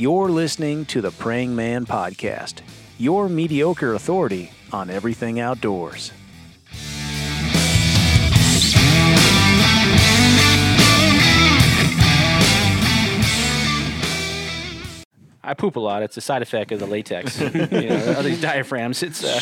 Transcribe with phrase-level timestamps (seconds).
[0.00, 2.62] You're listening to the Praying Man Podcast,
[2.96, 6.10] your mediocre authority on everything outdoors.
[15.44, 16.02] I poop a lot.
[16.02, 17.38] It's a side effect of the latex.
[17.42, 19.02] you know, of these diaphragms.
[19.02, 19.38] It's uh,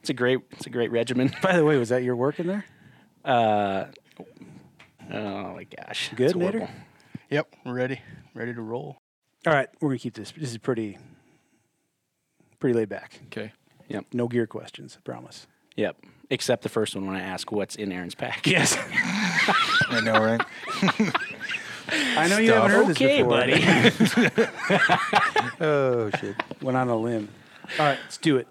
[0.00, 1.34] it's a great it's a great regimen.
[1.42, 2.64] By the way, was that your work in there?
[3.24, 3.86] Uh,
[5.12, 6.60] oh my gosh, Good, It's.
[6.60, 6.70] Nader?
[7.28, 8.00] Yep, we're ready.
[8.34, 8.98] Ready to roll.
[9.46, 10.32] All right, we're gonna keep this.
[10.36, 10.98] This is pretty,
[12.58, 13.20] pretty laid back.
[13.26, 13.52] Okay.
[13.88, 14.06] Yep.
[14.12, 14.96] No gear questions.
[14.98, 15.46] I promise.
[15.76, 15.96] Yep.
[16.30, 18.46] Except the first one when I ask what's in Aaron's pack.
[18.46, 18.76] Yes,
[19.88, 20.40] I know, right?
[21.88, 23.38] I know you haven't heard this Okay, before.
[23.38, 23.62] buddy.
[25.60, 26.34] Oh shit.
[26.60, 27.28] Went on a limb.
[27.78, 28.48] All right, let's do it.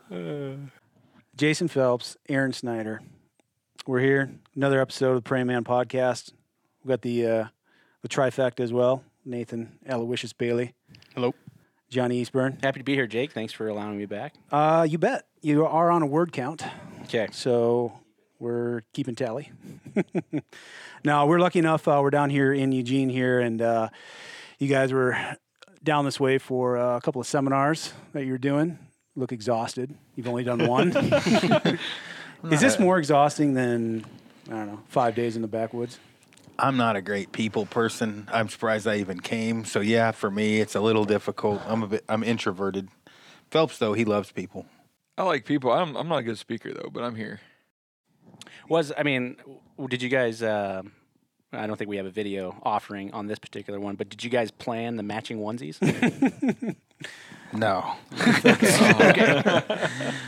[1.35, 3.01] Jason Phelps, Aaron Snyder.
[3.85, 4.31] We're here.
[4.55, 6.31] Another episode of the Praying Man podcast.
[6.83, 7.45] We've got the uh,
[8.01, 9.03] the trifecta as well.
[9.25, 10.73] Nathan Aloysius Bailey,
[11.13, 11.33] Hello.
[11.89, 12.63] Johnny Eastburn.
[12.63, 13.31] Happy to be here, Jake.
[13.31, 14.33] Thanks for allowing me back.
[14.51, 15.27] Uh, you bet.
[15.41, 16.63] You are on a word count.
[17.03, 17.27] Okay.
[17.31, 17.93] So
[18.39, 19.51] we're keeping tally.
[21.03, 21.87] now we're lucky enough.
[21.87, 23.89] Uh, we're down here in Eugene here, and uh,
[24.59, 25.17] you guys were
[25.83, 28.77] down this way for uh, a couple of seminars that you're doing.
[29.15, 29.95] Look exhausted.
[30.15, 30.89] You've only done one.
[32.51, 34.05] Is this more exhausting than
[34.47, 35.97] I don't know five days in the backwoods?
[36.57, 38.27] I'm not a great people person.
[38.31, 39.65] I'm surprised I even came.
[39.65, 41.61] So yeah, for me, it's a little difficult.
[41.65, 42.05] I'm a bit.
[42.07, 42.89] I'm introverted.
[43.51, 44.65] Phelps though, he loves people.
[45.17, 45.71] I like people.
[45.71, 47.39] I'm I'm not a good speaker though, but I'm here.
[48.69, 49.37] Was I mean,
[49.87, 50.41] did you guys?
[50.41, 50.83] Uh,
[51.53, 54.29] I don't think we have a video offering on this particular one, but did you
[54.29, 55.79] guys plan the matching onesies?
[57.53, 57.95] No.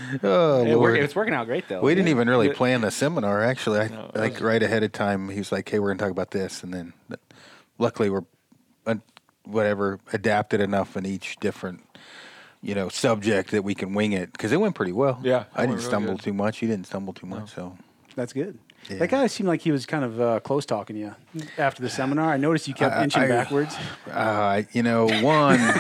[0.10, 1.00] It oh work- Lord.
[1.00, 1.82] it's working out great though.
[1.82, 3.44] We didn't even really plan the seminar.
[3.44, 5.28] Actually, I No, like right ahead of time.
[5.30, 6.94] He was like, "Hey, we're going to talk about this," and then,
[7.78, 8.23] luckily, we're
[8.86, 8.95] uh,
[9.44, 11.82] whatever adapted enough in each different,
[12.61, 15.20] you know, subject that we can wing it because it went pretty well.
[15.22, 16.23] Yeah, I didn't really stumble good.
[16.23, 16.61] too much.
[16.61, 17.77] You didn't stumble too much, so
[18.16, 18.58] That's good.
[18.89, 18.98] Yeah.
[18.99, 21.15] That guy seemed like he was kind of uh, close talking to you
[21.58, 22.31] after the seminar.
[22.31, 23.75] I noticed you kept I- inching I- backwards.
[24.09, 25.59] Uh, you know, one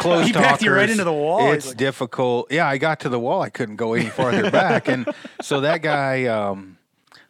[0.00, 0.26] close talking.
[0.26, 1.52] He backed you right into the wall.
[1.52, 2.52] It's like- difficult.
[2.52, 3.40] Yeah, I got to the wall.
[3.40, 5.08] I couldn't go any farther back, and
[5.40, 6.76] so that guy, um,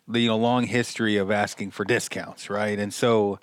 [0.08, 2.78] the you know, long history of asking for discounts, right?
[2.78, 3.38] And so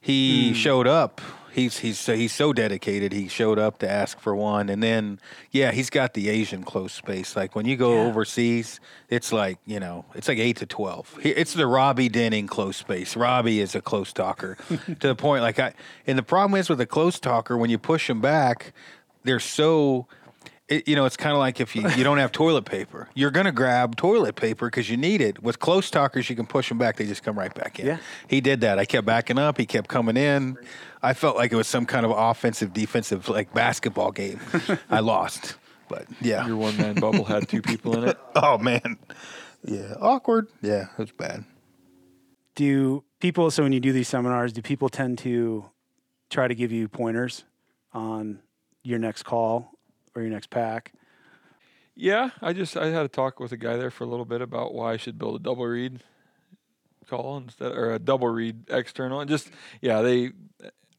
[0.00, 1.20] he showed up.
[1.52, 3.12] He's he's so he's so dedicated.
[3.12, 5.18] He showed up to ask for one, and then
[5.50, 7.34] yeah, he's got the Asian close space.
[7.34, 11.18] Like when you go overseas, it's like you know, it's like eight to twelve.
[11.22, 13.16] It's the Robbie Denning close space.
[13.16, 15.42] Robbie is a close talker to the point.
[15.42, 15.74] Like I,
[16.06, 18.72] and the problem is with a close talker when you push them back,
[19.24, 20.06] they're so.
[20.68, 23.32] It, you know, it's kind of like if you, you don't have toilet paper, you're
[23.32, 25.42] going to grab toilet paper because you need it.
[25.42, 27.86] With close talkers, you can push them back; they just come right back in.
[27.86, 27.98] Yeah.
[28.28, 28.78] He did that.
[28.78, 29.58] I kept backing up.
[29.58, 30.56] He kept coming in.
[31.02, 34.40] I felt like it was some kind of offensive, defensive, like basketball game.
[34.90, 35.56] I lost,
[35.88, 36.46] but yeah.
[36.46, 38.18] Your one man bubble had two people in it.
[38.34, 38.98] oh man,
[39.64, 40.48] yeah, awkward.
[40.62, 41.44] Yeah, it was bad.
[42.54, 45.64] do people so when you do these seminars do people tend to
[46.30, 47.44] try to give you pointers
[47.92, 48.40] on
[48.82, 49.72] your next call
[50.14, 50.92] or your next pack
[51.94, 54.40] Yeah, I just I had a talk with a guy there for a little bit
[54.40, 56.02] about why I should build a double reed
[57.08, 59.50] call instead or a double reed external and just
[59.80, 60.32] yeah they.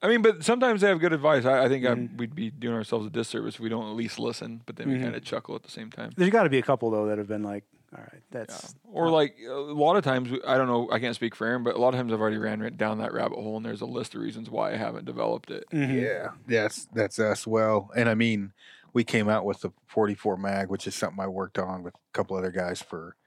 [0.04, 1.46] I mean, but sometimes they have good advice.
[1.46, 4.18] I, I think I, we'd be doing ourselves a disservice if we don't at least
[4.18, 5.04] listen, but then we mm-hmm.
[5.04, 6.12] kind of chuckle at the same time.
[6.18, 7.64] there's got to be a couple though that have been like
[7.94, 11.36] all right that's Or like a lot of times, I don't know, I can't speak
[11.36, 13.66] for Aaron, but a lot of times I've already ran down that rabbit hole, and
[13.66, 15.66] there's a list of reasons why I haven't developed it.
[15.74, 16.00] Mm-hmm.
[16.00, 17.46] Yeah, that's that's us.
[17.46, 18.54] Well, and I mean,
[18.94, 22.14] we came out with the 44 mag, which is something I worked on with a
[22.14, 23.18] couple other guys for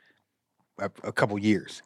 [0.79, 1.83] a, a couple years.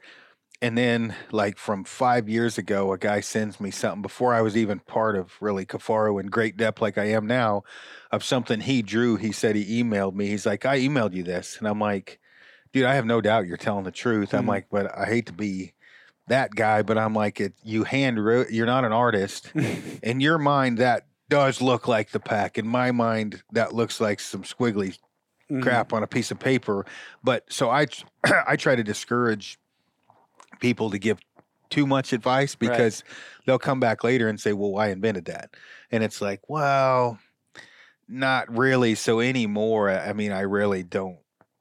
[0.60, 4.56] And then, like from five years ago, a guy sends me something before I was
[4.56, 7.62] even part of really Kifaru in great depth, like I am now,
[8.10, 9.14] of something he drew.
[9.16, 10.26] He said he emailed me.
[10.26, 12.18] He's like, I emailed you this, and I'm like,
[12.72, 14.34] dude, I have no doubt you're telling the truth.
[14.34, 14.48] I'm Mhm.
[14.48, 15.74] like, but I hate to be
[16.26, 17.54] that guy, but I'm like, it.
[17.62, 18.50] You hand wrote.
[18.50, 19.52] You're not an artist.
[20.02, 22.58] In your mind, that does look like the pack.
[22.58, 24.98] In my mind, that looks like some squiggly
[25.50, 25.62] Mhm.
[25.62, 26.84] crap on a piece of paper.
[27.22, 27.86] But so I,
[28.46, 29.58] I try to discourage
[30.58, 31.18] people to give
[31.70, 33.04] too much advice because
[33.46, 35.50] they'll come back later and say, "Well, I invented that,"
[35.90, 37.18] and it's like, well,
[38.08, 38.94] not really.
[38.94, 41.18] So anymore, I mean, I really don't,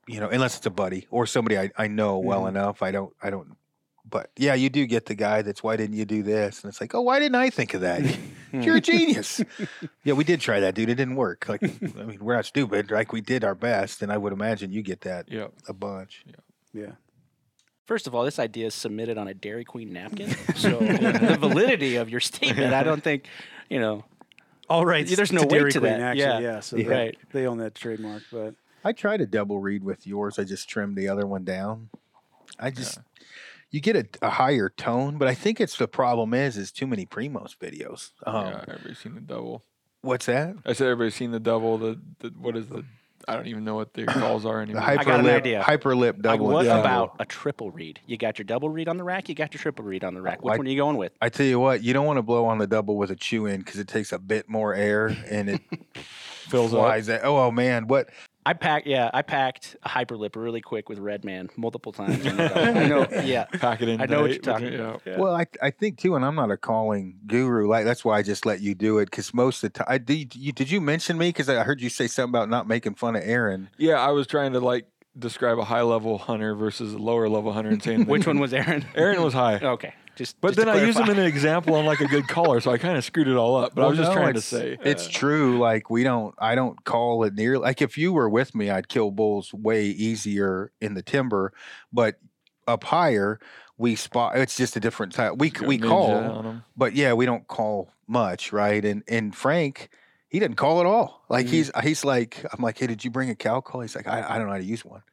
[0.07, 2.49] you know, unless it's a buddy or somebody I, I know well Mhm.
[2.49, 2.81] enough.
[2.81, 3.57] I don't, I don't.
[4.09, 6.63] But yeah, you do get the guy that's why didn't you do this?
[6.63, 8.01] And it's like, oh, why didn't I think of that?
[8.53, 9.41] You're a genius.
[10.05, 10.87] yeah, we did try that, dude.
[10.87, 11.49] It didn't work.
[11.49, 12.89] Like, I mean, we're not stupid.
[12.89, 15.47] Like, we did our best, and I would imagine you get that Yeah.
[15.67, 16.23] a bunch.
[16.73, 16.91] yeah
[17.87, 21.95] First of all, this idea is submitted on a Dairy Queen napkin, so the validity
[21.95, 23.25] of your statement, I don't think,
[23.69, 24.03] you know,
[24.69, 25.07] All right.
[25.07, 25.99] There's no way to Queen, that.
[26.01, 26.39] Actually, Yeah.
[26.39, 26.59] yeah.
[26.59, 26.83] So Yeah.
[26.83, 27.17] they- Right.
[27.31, 28.53] They own that trademark, but
[28.83, 30.37] I tried a double reed with yours.
[30.37, 31.89] I just trimmed the other one down.
[32.59, 32.99] I just
[33.71, 36.87] you get a, a higher tone, but I think it's the problem is is too
[36.87, 38.11] many Primos videos.
[38.25, 39.63] Um, yeah, everybody's seen the double.
[40.01, 40.55] What's that?
[40.65, 41.77] I said everybody's seen the double.
[41.77, 42.83] The, the what is the?
[43.29, 44.81] I don't even know what their calls are The anymore.
[44.83, 45.61] got an hyperlip, idea.
[45.61, 46.47] hyperlip Like, double.
[46.47, 46.79] what and single.
[46.79, 47.99] about a triple reed?
[48.07, 49.27] You got your double reed on the rack.
[49.27, 50.41] You got your triple reed on the rack.
[50.41, 51.11] Which Like- one are you going with?
[51.21, 53.45] I tell you what, you don't want to blow on the double with a chew
[53.45, 55.61] in because it takes a bit more air and it
[56.47, 56.79] Fills up.
[56.79, 57.07] flies.
[57.07, 58.09] That, oh, oh man, what?
[58.47, 58.87] I packed.
[58.87, 62.25] Yeah, I packed a hyperlip really quick with Redman multiple times.
[62.25, 62.61] on the double.
[62.61, 63.07] I know.
[63.23, 63.43] Yeah.
[63.43, 63.99] Pack it in.
[63.99, 65.01] I know what you're talking it, about.
[65.05, 65.17] Yeah.
[65.17, 67.67] Well, I I think too, and I'm not a calling guru.
[67.67, 69.97] Like that's why I just let you do it because most of the time, I
[69.97, 70.33] did.
[70.33, 71.27] You, did you mention me?
[71.27, 73.69] Because I heard you say something about not making fun of Aaron.
[73.77, 74.85] Yeah, I was trying to like
[75.19, 78.53] describe a high level hunter versus a lower level hunter and saying Which one was
[78.53, 78.85] Aaron?
[78.95, 79.55] Aaron was high.
[79.55, 79.93] Okay.
[80.17, 80.41] Just.
[80.41, 81.21] But just then I use them clarify.
[81.21, 83.55] in an example on like a good caller, so I kind of screwed it all
[83.55, 83.73] up.
[83.75, 85.59] But I was just no, trying to say, it's true.
[85.59, 87.57] Like we don't, I don't call it near.
[87.59, 91.53] Like if you were with me, I'd kill bulls way easier in the timber,
[91.93, 92.15] but
[92.67, 93.39] up higher,
[93.77, 94.37] we spot.
[94.37, 95.37] It's just a different type.
[95.37, 98.83] We go we ninja call, but yeah, we don't call much, right?
[98.83, 99.89] And and Frank,
[100.29, 101.23] he didn't call at all.
[101.29, 101.49] Like Mm.
[101.49, 103.81] he's he's like, I'm like, hey, did you bring a cow call?
[103.81, 105.03] He's like, I, I don't know how to use one.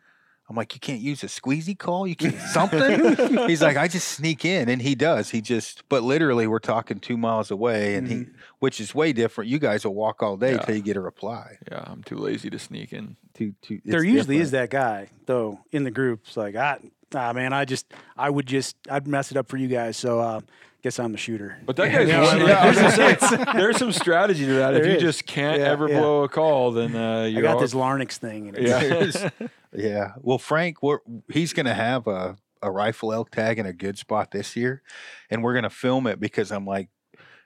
[0.48, 2.06] I'm like, you can't use a squeezy call.
[2.06, 3.16] You can't something.
[3.48, 5.30] he's like, I just sneak in, and he does.
[5.30, 8.32] He just, but literally, we're talking two miles away, and he, mm-hmm.
[8.58, 9.48] which is way different.
[9.50, 10.58] You guys will walk all day Yeah.
[10.58, 11.56] till you get a reply.
[11.70, 13.16] Yeah, I'm too lazy to sneak in.
[13.32, 13.80] Too, too.
[13.84, 16.36] there it's usually is that guy though in the groups.
[16.36, 16.78] Like, I,
[17.14, 19.96] ah, man, I just, I would just, I'd mess it up for you guys.
[19.96, 20.40] So, uh,
[20.82, 21.58] guess I'm the shooter.
[21.64, 22.46] But that guy's Yeah, yeah.
[22.46, 24.74] yeah, I was gonna say, there's some strategy to that.
[24.74, 25.02] if you is.
[25.02, 25.98] just can't Yeah, ever yeah.
[26.00, 28.48] blow a call, then uh, I you're got all- this Larnix thing.
[28.48, 29.30] And it's, Yeah.
[29.76, 30.12] Yeah.
[30.20, 30.98] Well, Frank, we're,
[31.32, 34.82] he's going to have a, a rifle elk tag in a good spot this year,
[35.30, 36.90] and we're going to film it because I'm like,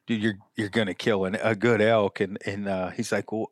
[0.06, 3.30] dude, you're you're going to kill an, a good elk, and and uh, he's like,
[3.32, 3.50] well.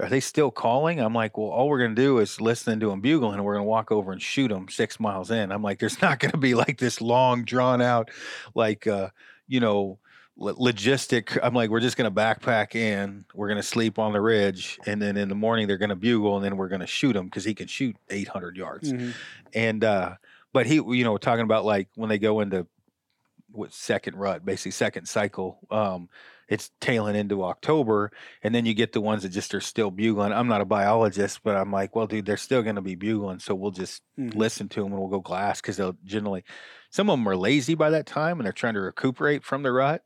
[0.00, 1.00] Are they still calling?
[1.00, 3.64] I'm like, well, all we're gonna do is listen to them bugling, and we're gonna
[3.64, 5.52] walk over and shoot them six miles in.
[5.52, 8.10] I'm like, there's not gonna be like this long, drawn out,
[8.54, 9.10] like, uh,
[9.46, 9.98] you know,
[10.36, 11.38] logistic.
[11.42, 13.24] I'm like, we're just gonna backpack in.
[13.34, 16.44] We're gonna sleep on the ridge, and then in the morning they're gonna bugle, and
[16.44, 18.92] then we're gonna shoot him because he can shoot 800 yards.
[18.92, 19.14] Mhm.
[19.54, 20.14] And uh,
[20.52, 22.66] but he, you know, talking about like when they go into
[23.52, 25.58] what second rut, basically second cycle.
[25.70, 26.08] Um,
[26.48, 28.10] it's tailing into October,
[28.42, 30.32] and then you get the ones that just are still bugling.
[30.32, 33.38] I'm not a biologist, but I'm like, well, dude, they're still going to be bugling,
[33.38, 34.34] so we'll just Mhm.
[34.34, 36.44] listen to them and we'll go glass because they'll generally.
[36.90, 39.72] Some of them are lazy by that time, and they're trying to recuperate from the
[39.72, 40.04] rut.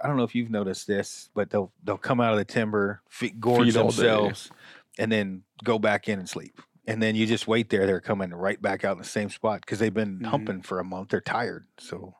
[0.00, 3.00] I don't know if you've noticed this, but they'll they'll come out of the timber,
[3.08, 3.96] fe- gorge Feed all day.
[3.96, 4.50] themselves,
[4.98, 6.60] and then go back in and sleep.
[6.88, 7.84] And then you just wait there.
[7.86, 10.26] They're coming right back out in the same spot because they've been Mhm.
[10.26, 11.08] humping for a month.
[11.08, 11.66] They're tired.
[11.78, 12.14] So,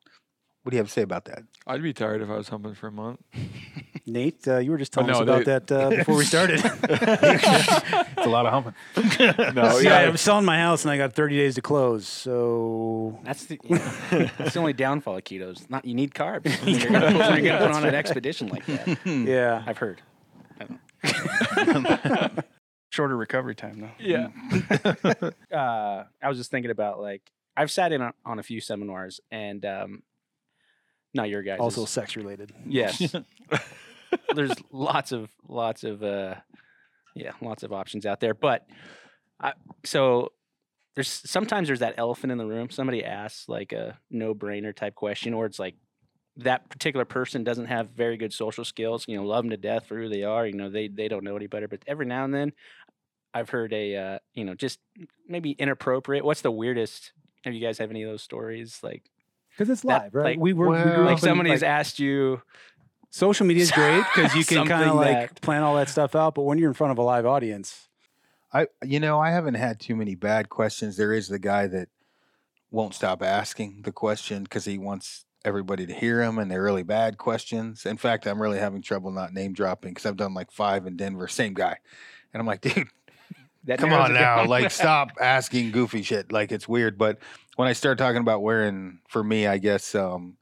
[0.67, 1.45] what do you have to say about that?
[1.65, 3.21] I'd be tired if I was humping for a month.
[4.07, 6.61] Nate, uh, you were just telling us about they- that uh, before we started.
[6.65, 8.75] It's a lot of humping.
[9.55, 12.09] No, yeah, I yeah, was selling my house and I got 30 days to close.
[12.09, 14.29] So That's the yeah.
[14.39, 15.71] that's the only downfall of ketos.
[15.71, 16.47] Not you need carbs.
[16.65, 18.99] when you're gonna, when you're gonna put on an expedition like that.
[19.07, 20.03] yeah, I've heard.
[22.91, 23.91] Shorter recovery time though.
[24.01, 24.29] Yeah.
[25.57, 27.23] uh, I was just thinking about like
[27.57, 30.03] I've sat in on, on a few seminars and um,
[31.17, 31.59] not your guys.
[31.61, 32.53] also sex related.
[32.67, 33.15] yes.
[34.35, 36.37] There's lots of lots of uh,
[37.15, 38.35] yeah, lots of options out there.
[38.35, 38.67] But
[39.41, 39.55] I,
[39.85, 40.33] so
[40.95, 42.71] there's sometimes there's that elephant in the room.
[42.71, 45.75] Somebody asks like a no brainer type question, or it's like
[46.39, 49.05] that particular person doesn't have very good social skills.
[49.09, 50.47] You know, love them to death for who they are.
[50.47, 51.69] You know, they they don't know any better.
[51.69, 52.53] But every now and then,
[53.35, 54.79] I've heard a uh, you know just
[55.29, 56.25] maybe inappropriate.
[56.25, 57.13] What's the weirdest?
[57.45, 59.11] Have you guys have any of those stories like
[59.57, 60.25] Because it's That, live, right?
[60.25, 62.43] like- we were Well, grew like up in, somebody's like, asked you?
[63.11, 66.15] social media is great because you can kind of like that- plan all that stuff
[66.15, 66.35] out.
[66.35, 67.89] But when you're in front of a live audience,
[68.53, 70.97] I, you know, I haven't had too many bad questions.
[70.97, 71.89] There is the guy that
[72.71, 76.83] won't stop asking the question because he wants everybody to hear him, and they're really
[76.83, 77.87] bad questions.
[77.87, 80.97] In fact, I'm really having trouble not name dropping because I've done like five in
[80.97, 81.77] Denver, same guy,
[82.35, 82.89] and I'm like, dude,
[83.67, 86.31] That come on now, like stop asking goofy shit.
[86.31, 86.97] Like it's weird.
[86.97, 87.19] But
[87.57, 90.37] when I start talking about wearing, for me, I guess um,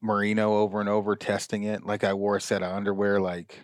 [0.00, 3.58] merino over and over, testing it, like I wore a set of underwear, like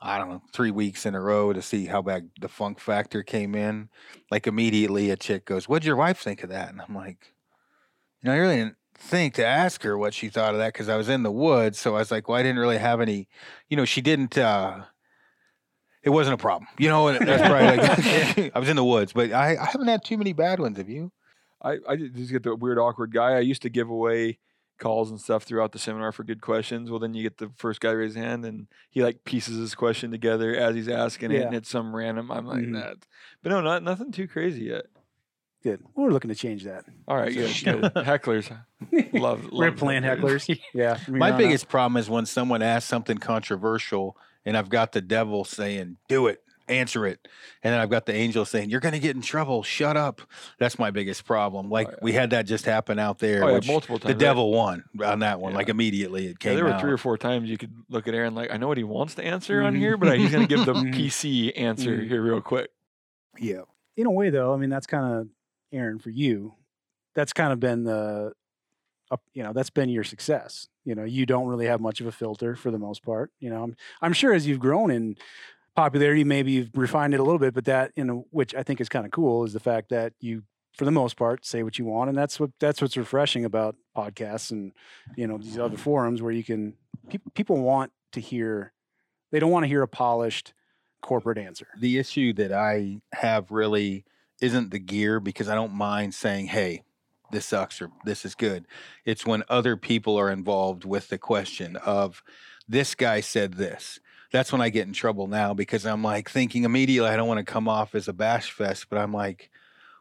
[0.00, 3.22] I don't know, three weeks in a row to see how bad the funk factor
[3.22, 3.90] came in.
[4.30, 7.34] Like immediately, a chick goes, "What'd your wife think of that?" And I'm like,
[8.22, 10.88] you know, I really didn't think to ask her what she thought of that because
[10.88, 11.78] I was in the woods.
[11.78, 13.28] So I was like, well, I didn't really have any,
[13.68, 14.38] you know, she didn't.
[14.38, 14.84] uh
[16.02, 17.08] it wasn't a problem, you know.
[17.08, 20.16] And that's probably like I was in the woods, but I, I haven't had too
[20.18, 20.78] many bad ones.
[20.78, 21.12] Have you?
[21.62, 23.32] I, I just get the weird awkward guy.
[23.32, 24.38] I used to give away
[24.78, 26.88] calls and stuff throughout the seminar for good questions.
[26.88, 29.74] Well, then you get the first guy raise his hand and he like pieces his
[29.74, 32.30] question together as he's asking it, and it's some random.
[32.30, 32.74] I'm like Mhm.
[32.74, 32.96] that,
[33.42, 34.84] but no, not nothing too crazy yet.
[35.64, 35.82] Good.
[35.96, 36.84] We're looking to change that.
[37.08, 37.48] All right, yeah.
[37.64, 37.82] good.
[37.94, 38.48] Hecklers,
[39.12, 39.12] love.
[39.12, 40.56] love We're playing hecklers.
[40.72, 40.98] Yeah.
[41.08, 41.38] My on out.
[41.38, 44.16] biggest problem is when someone asks something controversial
[44.48, 47.26] and I've got the devil saying, do it, answer it.
[47.62, 49.62] And then I've got the angel saying, you're going to get in trouble.
[49.62, 50.20] Shut up.
[50.58, 51.70] That's my biggest problem.
[51.70, 51.96] Like yeah.
[52.02, 53.44] we had that just happen out there.
[53.44, 54.14] Oh, yeah, which multiple the times.
[54.16, 55.52] I- devil won on that one.
[55.52, 55.58] Yeah.
[55.58, 56.80] Like immediately it Yeah, came there were out.
[56.80, 59.14] three or four times you could look at Aaron like, I know what he wants
[59.16, 60.94] to answer on here, but he's going to give the Mhm.
[60.94, 62.08] PC answer Mhm.
[62.08, 62.70] here real quick.
[63.38, 63.62] yeah.
[63.96, 65.28] in a way though i mean that's kind of
[65.72, 66.54] aaron for you
[67.16, 68.32] that's kind of been the
[69.10, 72.06] up you know that's been your success you know you don't really have much of
[72.06, 75.16] a filter for the most part you know i'm, I'm sure as you've grown in
[75.76, 78.80] popularity maybe you've refined it a little bit but that you know which i think
[78.80, 80.42] is kind of cool is the fact that you
[80.76, 83.76] for the most part say what you want and that's what that's what's refreshing about
[83.96, 84.72] podcasts and
[85.16, 86.74] you know these other forums where you can
[87.08, 88.72] peop people want to hear
[89.30, 90.54] they don't want to hear a polished
[91.00, 91.68] corporate answer.
[91.78, 94.04] The issue that I have really
[94.40, 96.82] isn't the gear because I don't mind saying, hey,
[97.32, 98.66] this sucks or this is good.
[99.04, 102.22] It's when other people are involved with the question of
[102.68, 104.00] this guy said this.
[104.30, 107.38] That's when I get in trouble now because I'm like thinking immediately I don't want
[107.38, 109.50] to come off as a bash fest, but I'm like,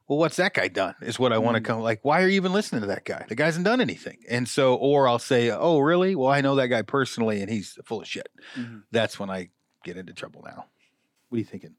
[0.07, 0.95] well, what's that guy done?
[1.01, 1.65] Is what I want to Mm.
[1.65, 3.25] come like, why are you even listening to that guy?
[3.27, 4.19] The guy hasn't done anything.
[4.29, 6.15] And so, or I'll say, oh, really?
[6.15, 8.27] Well, I know that guy personally and he's full of shit.
[8.55, 8.83] Mhm.
[8.91, 9.49] That's when I
[9.83, 10.65] get into trouble now.
[11.29, 11.75] What are you thinking?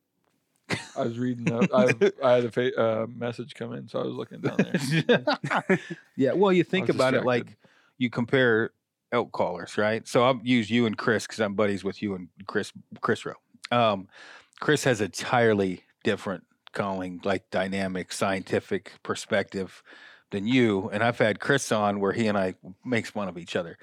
[0.97, 1.95] I was reading, I,
[2.25, 5.79] I had a fa- uh, message come in, so I was looking down there.
[6.17, 7.57] yeah, well, you think about it like
[7.99, 8.71] you compare
[9.13, 10.07] elk callers, right?
[10.07, 13.35] So I'll use you and Chris because I'm buddies with you and Chris Chris Rowe.
[13.71, 14.09] Um,
[14.61, 19.83] Chris has entirely different calling, like dynamic, scientific perspective
[20.31, 20.91] than you.
[20.93, 23.79] And I've had Chris on where he and I makes fun of each other.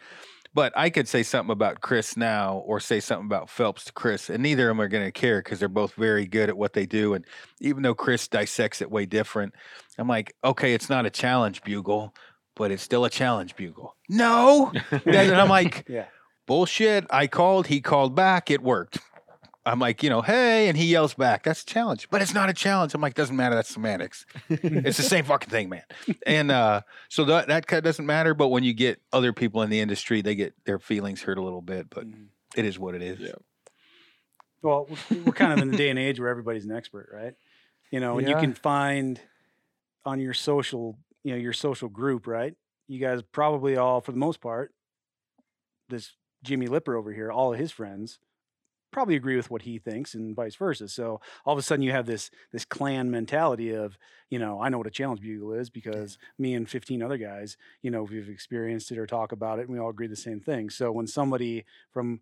[0.56, 4.30] But I could say something about Chris now or say something about Phelps to Chris,
[4.30, 6.74] and neither of them are going to care because they're both very good at what
[6.74, 7.14] they do.
[7.14, 7.26] And
[7.60, 9.54] even though Chris dissects it way different,
[10.00, 12.16] I'm like, okay, it's not a challenge bugle,
[12.56, 13.96] but it's still a challenge bugle.
[14.10, 14.72] No.
[15.06, 16.06] and I'm like, yeah
[16.46, 17.06] bullshit.
[17.10, 19.00] I called, he called back, it worked.
[19.68, 21.44] I'm like, you know, hey, and he yells back.
[21.44, 22.94] That's a challenge, but it's not a challenge.
[22.94, 23.56] I'm like, doesn't matter.
[23.56, 24.26] That's semantics.
[24.50, 25.82] it's the same fucking thing, man.
[26.28, 28.34] And uh, so that that kind of doesn't matter.
[28.36, 31.42] But when you get other people in the industry, they get their feelings hurt a
[31.42, 31.90] little bit.
[31.90, 32.28] But Mhm.
[32.56, 33.20] it is what it is.
[33.20, 33.32] Yeah.
[34.62, 37.34] Well, we're- we're kind of in the day and age where everybody's an expert, right?
[37.92, 39.20] You know, and you can find
[40.06, 42.56] on your social, you know, your social group, right?
[42.88, 44.74] You guys probably all, for the most part,
[45.90, 48.20] this Jimmy Lipper over here, all of his friends
[48.96, 50.88] probably agree with what he thinks and vice versa.
[50.88, 53.98] So all of a sudden you have this this clan mentality of,
[54.30, 57.58] you know, I know what a challenge bugle is because me and 15 other guys,
[57.82, 60.40] you know, we've experienced it or talk about it and we all agree the same
[60.40, 60.70] thing.
[60.70, 62.22] So when somebody from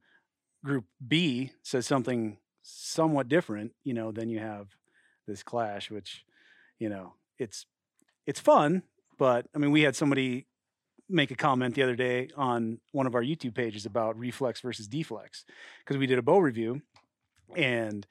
[0.66, 4.76] group B says something somewhat different, you know, then you have
[5.28, 6.26] this clash, which,
[6.80, 7.68] you know, it's
[8.26, 8.82] it's fun,
[9.20, 10.48] but I mean, we had somebody
[11.14, 14.88] make a comment the other day on one of our YouTube pages about reflex versus
[14.88, 15.44] deflex
[15.80, 16.82] because we did a bow review
[17.56, 18.06] and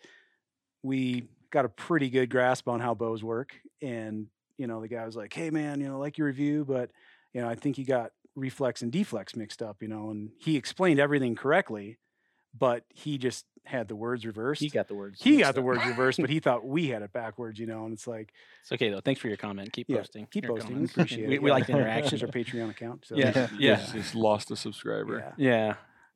[0.83, 3.55] we got a pretty good grasp on how bows work.
[3.83, 6.91] And, you know, the guy was like, Hey man, you know, like your review, but
[7.33, 10.57] you know, I think you got reflex and deflex mixed up, you know, and he
[10.57, 11.99] explained everything correctly,
[12.59, 14.61] but he just had the words reversed.
[14.61, 15.23] He got the words.
[15.23, 17.85] He mixed got the words reversed, but he thought we had it backwards, you know,
[17.85, 18.33] and it's like,
[18.63, 19.01] It's okay though.
[19.01, 19.73] Thanks for your comment.
[19.73, 20.27] Keep Yeah, posting.
[20.27, 20.73] keep your posting.
[20.73, 20.93] comments.
[20.97, 21.43] Appreciate we, it.
[21.43, 21.55] We yeah.
[21.55, 22.15] like the This interaction.
[22.17, 23.05] is our Patreon account.
[23.07, 23.17] So.
[23.17, 23.33] Yeah.
[23.35, 23.87] Yeah, Yeah.
[23.93, 25.33] just lost a subscriber.
[25.39, 25.51] Yeah.
[25.69, 25.75] Yeah.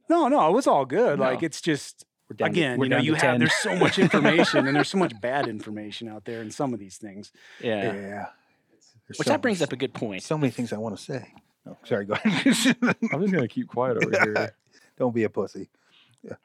[0.08, 1.18] No, no, it was all good.
[1.18, 1.24] No.
[1.24, 3.38] Like it's just We're down to- again, we're you know, down you have 10.
[3.38, 6.80] there's so much information and there's so much bad information out there in some of
[6.80, 7.32] these things.
[7.60, 7.84] Yeah.
[7.94, 8.26] Yeah.
[9.06, 10.22] There's Which so- that brings up a good point.
[10.24, 11.28] so many things I want to say.
[11.68, 12.76] Oh, sorry, go ahead.
[13.12, 14.54] I'm just gonna keep quiet over here.
[14.98, 15.68] Don't be a pussy.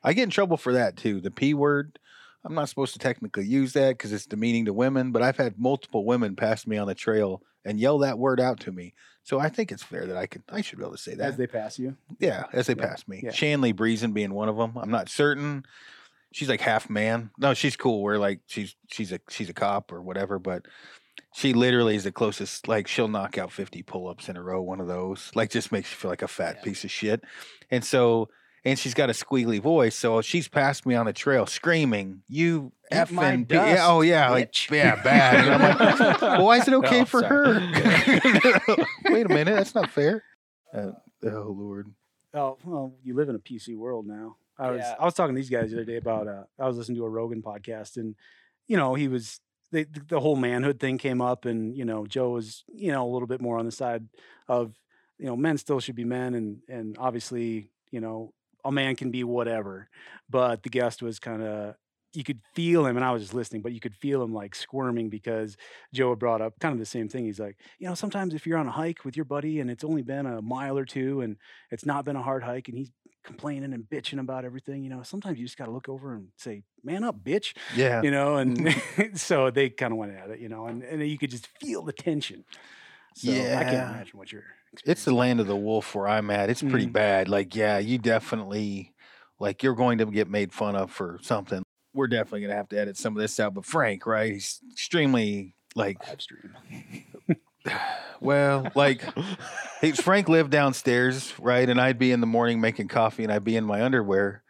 [0.04, 1.22] I get in trouble for that too.
[1.22, 2.00] The P word.
[2.44, 5.60] I'm not supposed to technically use that because it's demeaning to women, but I've had
[5.60, 8.96] multiple women pass me on the trail and yell that word out to me.
[9.24, 11.24] So I think it's fair that I can I should be able to say that.
[11.28, 11.96] As they pass you.
[12.20, 13.22] yeah, as they Yeah, pass me.
[13.24, 13.32] yeah.
[13.32, 14.74] Shanley Breezen being one of them.
[14.76, 15.66] I'm not certain.
[16.34, 17.30] She's like half man.
[17.38, 18.02] No, she's cool.
[18.02, 20.66] We're like she's she's a she's a cop or whatever, but
[21.36, 22.68] she literally is the closest.
[22.68, 24.62] Like she'll knock out 50 pull-ups in a row.
[24.64, 25.30] One of those.
[25.36, 26.64] Like just makes you feel like a fat Yeah.
[26.64, 27.24] piece of shit.
[27.70, 28.30] And so
[28.64, 32.72] and she's got a squealy voice, so she's passed me on the trail screaming, "You
[32.92, 36.58] Eat my effing P-" yeah, oh yeah, like yeah, bad." And I'm like, well, why
[36.58, 37.60] is it okay Oh, for sorry.
[37.60, 38.86] her?
[39.06, 40.24] Wait a minute, that's not fair.
[40.74, 40.92] Uh,
[41.26, 41.94] oh Lord.
[42.34, 44.38] Oh, well, you live in a PC world now.
[44.58, 44.96] I was Yeah.
[45.00, 47.06] I was talking to these guys the other day about uh I was listening to
[47.06, 48.16] a Rogan podcast and
[48.68, 49.40] you know, he was
[49.72, 53.12] the the whole manhood thing came up and you know, Joe was, you know, a
[53.12, 54.08] little bit more on the side
[54.48, 54.76] of
[55.18, 59.12] you know, men still should be men, and and obviously, you know, a man can
[59.12, 59.90] be whatever.
[60.30, 61.76] But the guest was kind of
[62.14, 64.54] you could feel him, and I was just listening, but you could feel him like
[64.54, 65.56] squirming because
[65.94, 67.26] Joe had brought up kind of the same thing.
[67.26, 69.84] He's like, you know, sometimes if you're on a hike with your buddy and it's
[69.84, 71.38] only been a mile or two and
[71.70, 72.92] it's not been a hard hike and he's
[73.24, 76.28] complaining and bitching about everything, you know, sometimes you just got to look over and
[76.38, 78.02] say, man up, bitch, Yeah.
[78.02, 79.18] you know, and mm.
[79.18, 81.84] so they kind of went at it, you know, and, and you could just feel
[81.84, 82.44] the tension.
[83.16, 84.44] So I can't imagine what you're.
[84.86, 86.50] It's the land of the wolf where I'm at.
[86.50, 86.94] It's pretty Mm.
[86.94, 87.30] bad.
[87.30, 88.94] Like, yeah, you definitely
[89.40, 91.64] like you're going to get made fun of for something.
[91.94, 93.54] We're definitely gonna have to edit some of this out.
[93.54, 94.32] But Frank, right?
[94.34, 96.54] He's extremely like live stream.
[98.22, 99.04] well, like
[99.82, 101.68] he, Frank lived downstairs, right?
[101.68, 104.44] And I'd be in the morning making coffee and I'd be in my underwear.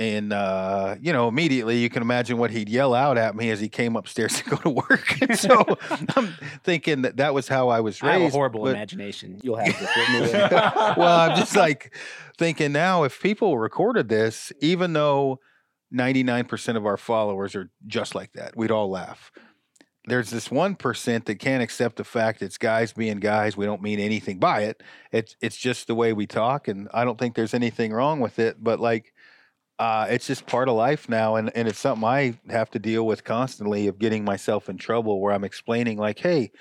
[0.00, 3.60] And uh, you know, immediately you can imagine what he'd yell out at me as
[3.60, 5.18] he came upstairs to go to work.
[5.22, 5.76] And so
[6.16, 6.32] I'm
[6.64, 8.22] thinking that that was how I was I raised.
[8.22, 9.38] have a horrible but- imagination.
[9.42, 11.94] You'll have to well, I'm just like
[12.38, 15.38] thinking now if people recorded this, even though
[15.94, 19.30] 99% of our followers are just like that, we'd all laugh.
[20.06, 23.54] There's this 1% that can't accept the fact it's guys being guys.
[23.56, 24.82] We don't mean anything by it.
[25.12, 28.38] It's it's just the way we talk and I don't think there's anything wrong with
[28.38, 29.12] it, but like
[29.80, 33.06] uh, it's just part of life now and, and it's something I have to deal
[33.06, 36.52] with constantly of getting myself in trouble where I'm explaining like, hey,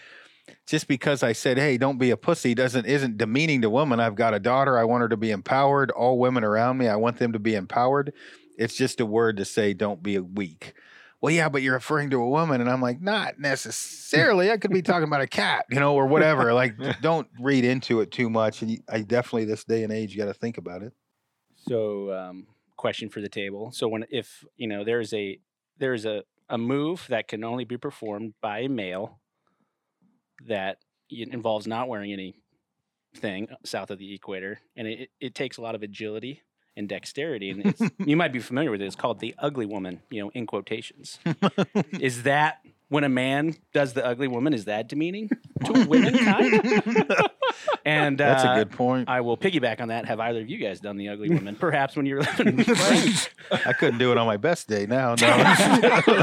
[0.65, 3.99] just because I said, "Hey, don't be a pussy," doesn't isn't demeaning to women.
[3.99, 4.79] I've got a daughter.
[4.79, 5.91] I want her to be empowered.
[5.91, 8.13] All women around me, I want them to be empowered.
[8.57, 10.73] It's just a word to say, "Don't be a weak."
[11.21, 14.51] Well, yeah, but you're referring to a woman, and I'm like, not necessarily.
[14.51, 16.53] I could be talking about a cat, you know, or whatever.
[16.59, 18.61] Like, don't read into it too much.
[18.61, 20.93] And I definitely, this day and age, you got to think about it.
[21.67, 22.47] So, um,
[22.79, 23.71] question for the table.
[23.71, 25.39] So, when if you know there's a
[25.77, 29.19] there's a a move that can only be performed by a male
[30.47, 30.77] that
[31.11, 35.75] involves not wearing anything uh, south of the equator, and it, it- takes a lot
[35.75, 36.41] of agility
[36.77, 37.49] and dexterity.
[37.51, 38.85] And it's, you might be familiar with it.
[38.85, 40.01] It's called the ugly woman.
[40.09, 41.19] You know, in quotations.
[41.99, 44.53] is that when a man does the ugly woman?
[44.53, 45.29] Is that demeaning
[45.65, 47.11] to womankind?
[47.85, 49.09] and That's uh, a good point.
[49.09, 50.05] I will piggyback on that.
[50.05, 51.55] Have either of you guys done the ugly woman?
[51.59, 53.65] Perhaps when you were living with Frank.
[53.65, 54.85] I couldn't do it on my best day.
[54.85, 55.27] Now, no.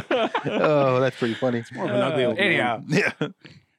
[0.47, 1.59] oh, that's pretty funny.
[1.59, 2.47] It's more of an ugly Uh, old man.
[2.47, 3.13] anyhow, Yeah.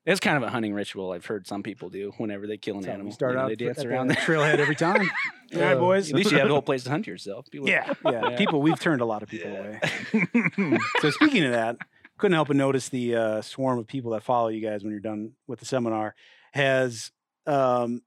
[0.06, 1.12] it's kind of a hunting ritual.
[1.12, 3.12] I've heard some people do whenever they kill an That's how animal.
[3.12, 4.18] start You know, out they at dance the around there.
[4.18, 5.02] trailhead every time.
[5.56, 6.10] All right, Uh, boys.
[6.10, 7.46] At least you have a whole place to hunt yourself.
[7.52, 8.38] People- Yeah, yeah, Yeah.
[8.38, 9.80] People, we've turned a lot of people away.
[11.02, 11.78] so speaking of that,
[12.18, 15.00] couldn't help but notice the uh, swarm of people that follow you guys when you're
[15.00, 16.16] done with the seminar
[16.54, 17.12] has.
[17.48, 18.02] Um,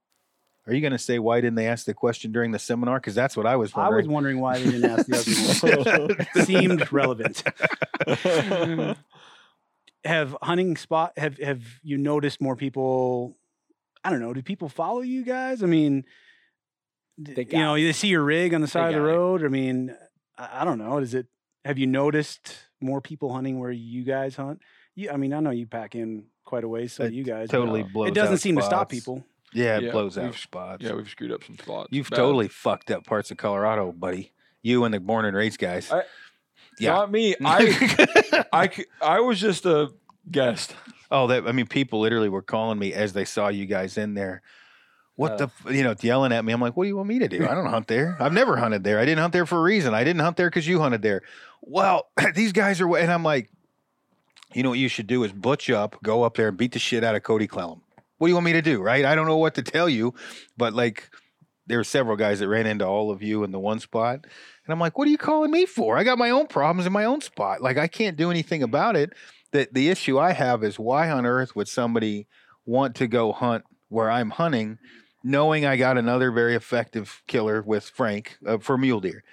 [0.67, 2.99] Are you going to say why didn't they ask the question during the seminar?
[2.99, 3.93] Because that's what I was wondering.
[3.93, 4.39] I was wondering.
[4.39, 6.45] wondering why they didn't ask the other one.
[6.45, 7.43] Seemed relevant.
[10.05, 11.13] have hunting spot?
[11.17, 13.37] Have have you noticed more people?
[14.03, 14.33] I don't know.
[14.33, 15.61] Do people follow you guys?
[15.61, 16.05] I mean,
[17.21, 19.05] d- They you know, got they see your rig on the side of the got
[19.13, 19.17] it.
[19.17, 19.45] road.
[19.45, 19.95] I mean,
[20.37, 20.97] I, I don't know.
[20.97, 21.27] Is it?
[21.65, 24.61] Have you noticed more people hunting where you guys hunt?
[24.95, 27.49] You, I mean, I know you pack in quite a ways, so It you guys.
[27.49, 28.07] but totally blows.
[28.07, 29.23] It doesn't out seem to stop people.
[29.53, 30.83] Yeah, it Yeah, blows out we've- spots.
[30.83, 31.89] yeah, we've screwed up some spots.
[31.91, 32.15] You've Bad.
[32.17, 34.31] totally fucked up parts of Colorado, buddy.
[34.61, 35.91] You and the born and raised guys.
[35.91, 36.03] I-
[36.79, 36.91] yeah.
[36.93, 37.35] Not me.
[37.45, 39.91] I, I, c- I was just a
[40.31, 40.73] guest.
[41.11, 44.13] oh, that I mean, people literally were calling me as they saw you guys in
[44.13, 44.41] there.
[45.15, 45.49] What the, Uh.
[45.67, 46.53] f- you know, yelling at me.
[46.53, 47.43] I'm like, what do you want me to do?
[47.47, 48.15] I don't hunt there.
[48.19, 48.99] I've never hunted there.
[48.99, 49.93] I didn't hunt there for a reason.
[49.93, 51.21] I didn't hunt there because you hunted there.
[51.61, 53.49] Well, these guys are, and I'm like,
[54.53, 56.79] you know what you should do is butch up, go up there and beat the
[56.79, 57.81] shit out of Cody Clellum.
[58.21, 58.83] What do you want me to do?
[58.83, 59.03] Right?
[59.03, 60.13] I don't know what to tell you,
[60.55, 61.09] but like,
[61.65, 64.19] there were several guys that ran into all of you in the one spot.
[64.23, 65.97] And I'm like, what are you calling me for?
[65.97, 67.61] I got my own problems in my own spot.
[67.61, 69.13] Like, I can't do anything about it.
[69.53, 72.27] The, the issue I have is why on earth would somebody
[72.63, 74.77] want to go hunt where I'm hunting,
[75.23, 79.23] knowing I got another very effective killer with Frank uh, for mule deer?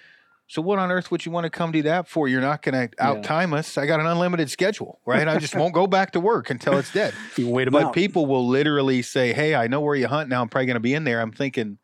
[0.48, 2.26] So what on earth would you want to come do that for?
[2.26, 3.04] You're not going to Yeah.
[3.10, 3.76] out time us.
[3.78, 5.28] I got an unlimited schedule, right?
[5.28, 7.12] I just won't go back to work until it's dead.
[7.36, 7.92] You wait But out.
[7.94, 10.40] people will literally say, "Hey, I know where you hunt now.
[10.42, 11.78] I'm probably going to be in there." I'm thinking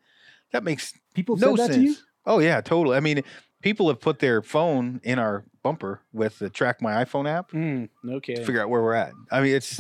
[0.52, 1.74] that makes people no sense.
[1.74, 1.96] to you.
[2.26, 2.96] Oh yeah, totally.
[2.96, 3.22] I mean,
[3.62, 7.88] people have put their phone in our bumper with the Track My iPhone app Mm,
[8.02, 8.44] no to kidding.
[8.44, 9.12] figure out where we're at.
[9.30, 9.78] I mean, it's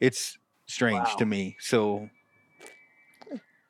[0.00, 1.56] it's strange to me.
[1.60, 2.10] So,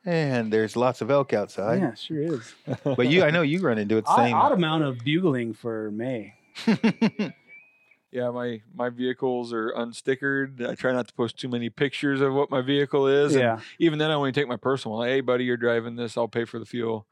[0.05, 1.81] and there's lots of elk outside.
[1.81, 2.55] yeah, sure is.
[2.85, 4.35] But you, I know you run into it the Odd, same.
[4.35, 6.35] odd amount of bugling for May.
[8.13, 10.65] Yeah, my my vehicles are unstickered.
[10.65, 13.33] I try not to post too many pictures of what my vehicle is.
[13.35, 15.03] and Yeah, even then, I only take my personal.
[15.03, 16.17] Hey, buddy, you're driving this.
[16.17, 17.07] I'll pay for the fuel.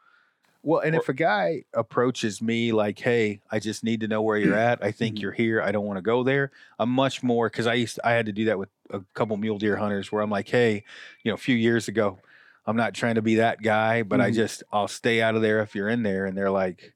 [0.63, 4.23] Well, and Or- if a guy approaches me like, "Hey, I just need to know
[4.23, 4.81] where you're at.
[4.81, 5.23] I think Mhm.
[5.23, 5.61] you're here.
[5.61, 8.33] I don't want to go there." I'm much more because I used I had to
[8.33, 10.85] do that with a couple mule deer hunters where I'm like, "Hey,
[11.25, 12.21] you know, a few years ago,
[12.67, 14.35] I'm not trying to be that guy, but I Mhm.
[14.35, 16.95] just I'll stay out of there if you're in there, and they're like.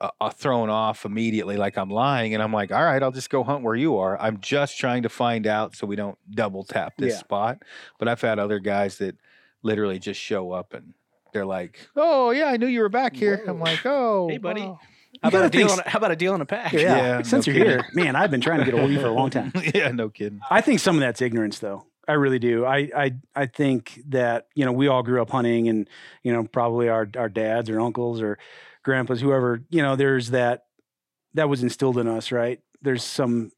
[0.00, 3.30] Uh, uh, thrown off immediately, like I'm lying, and I'm like, "All right, I'll just
[3.30, 6.64] go hunt where you are." I'm just trying to find out so we don't double
[6.64, 7.18] tap this Yeah.
[7.20, 7.62] spot.
[8.00, 9.14] But I've had other guys that
[9.62, 10.94] literally just show up and
[11.32, 14.62] they're like, "Oh yeah, I knew you were back here." I'm like, "Oh, Hey, buddy.
[14.62, 14.80] wow."
[15.22, 15.68] How about a deal?
[15.68, 16.72] think On, a- how about a deal in a pack?
[16.72, 17.84] Yeah, Yeah, since no you're kidding.
[17.84, 19.52] here, man, I've been trying to get a hold of you for a long time.
[19.72, 20.40] yeah, no kidding.
[20.50, 21.86] I think some of that's ignorance, though.
[22.08, 22.64] I really do.
[22.64, 25.88] I, I I think that you know we all grew up hunting, and
[26.22, 28.38] you know probably our our dads or uncles or
[28.82, 29.96] grandpas, whoever you know.
[29.96, 30.64] There's that
[31.34, 32.60] that was instilled in us, right?
[32.80, 33.52] There's some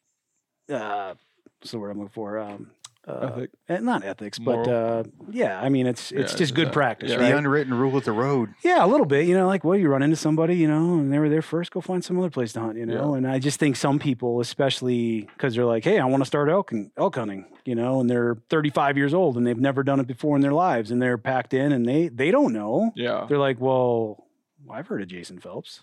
[0.71, 1.15] uh,
[1.61, 2.39] what's the word I'm looking for?
[2.39, 2.71] Um,
[3.07, 3.51] uh, Ethic.
[3.69, 5.61] eh, not ethics, but uh, yeah.
[5.61, 7.17] I mean, it's it's Yeah, just good that- practice, yeah.
[7.19, 7.31] right?
[7.33, 8.55] The unwritten rule of the road.
[8.63, 9.27] Yeah, a little bit.
[9.27, 11.71] You know, like, well, you run into somebody, you know, and they were there first,
[11.71, 13.15] go find some other place to hunt, you know.
[13.15, 16.49] And I just think some people, especially because they're like, hey, I want to start
[16.49, 20.01] elk, and, elk hunting, you know, and they're 35 years old and they've never done
[20.01, 22.91] it before in their lives and they're packed in and they they don't know.
[22.97, 23.27] Yeah.
[23.29, 24.25] They're like, well,
[24.71, 25.81] I've heard of Jason Phelps.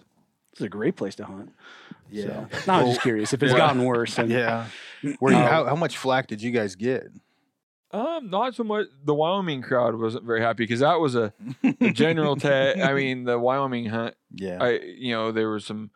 [0.54, 1.54] This is a great place to hunt.
[2.12, 2.46] Yeah.
[2.52, 3.58] So, no, I was just curious if it's Yeah.
[3.58, 4.18] gotten worse.
[4.18, 4.68] And, Yeah.
[5.20, 7.08] Where you, Um, how, how much flack did you guys get?
[7.92, 8.88] Um, not so much.
[9.04, 11.34] The Wyoming crowd wasn't very happy because that was a,
[11.82, 12.80] a general tag.
[12.80, 14.16] I mean, the Wyoming hunt.
[14.34, 14.64] Yeah.
[14.64, 15.90] I, you know, there was some.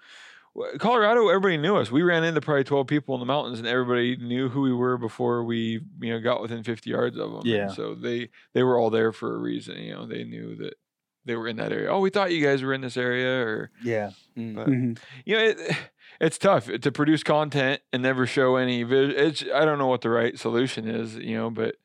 [0.80, 1.92] Colorado, everybody knew us.
[1.92, 4.98] We ran into probably twelve people in the mountains, and everybody knew who we were
[4.98, 7.42] before we, you know, got within fifty yards of them.
[7.44, 7.68] Yeah.
[7.68, 9.78] so they they were all there for a reason.
[9.80, 10.76] You know, they knew that
[11.26, 11.90] they were in that area.
[11.92, 14.12] Oh, we thought you guys were in this area, or yeah.
[14.36, 14.98] but Mhm.
[15.26, 15.58] you know, it,
[16.22, 18.84] it's tough to produce content and never show any.
[18.84, 21.16] vi- It's I don't know what the right solution is.
[21.16, 21.76] You know, but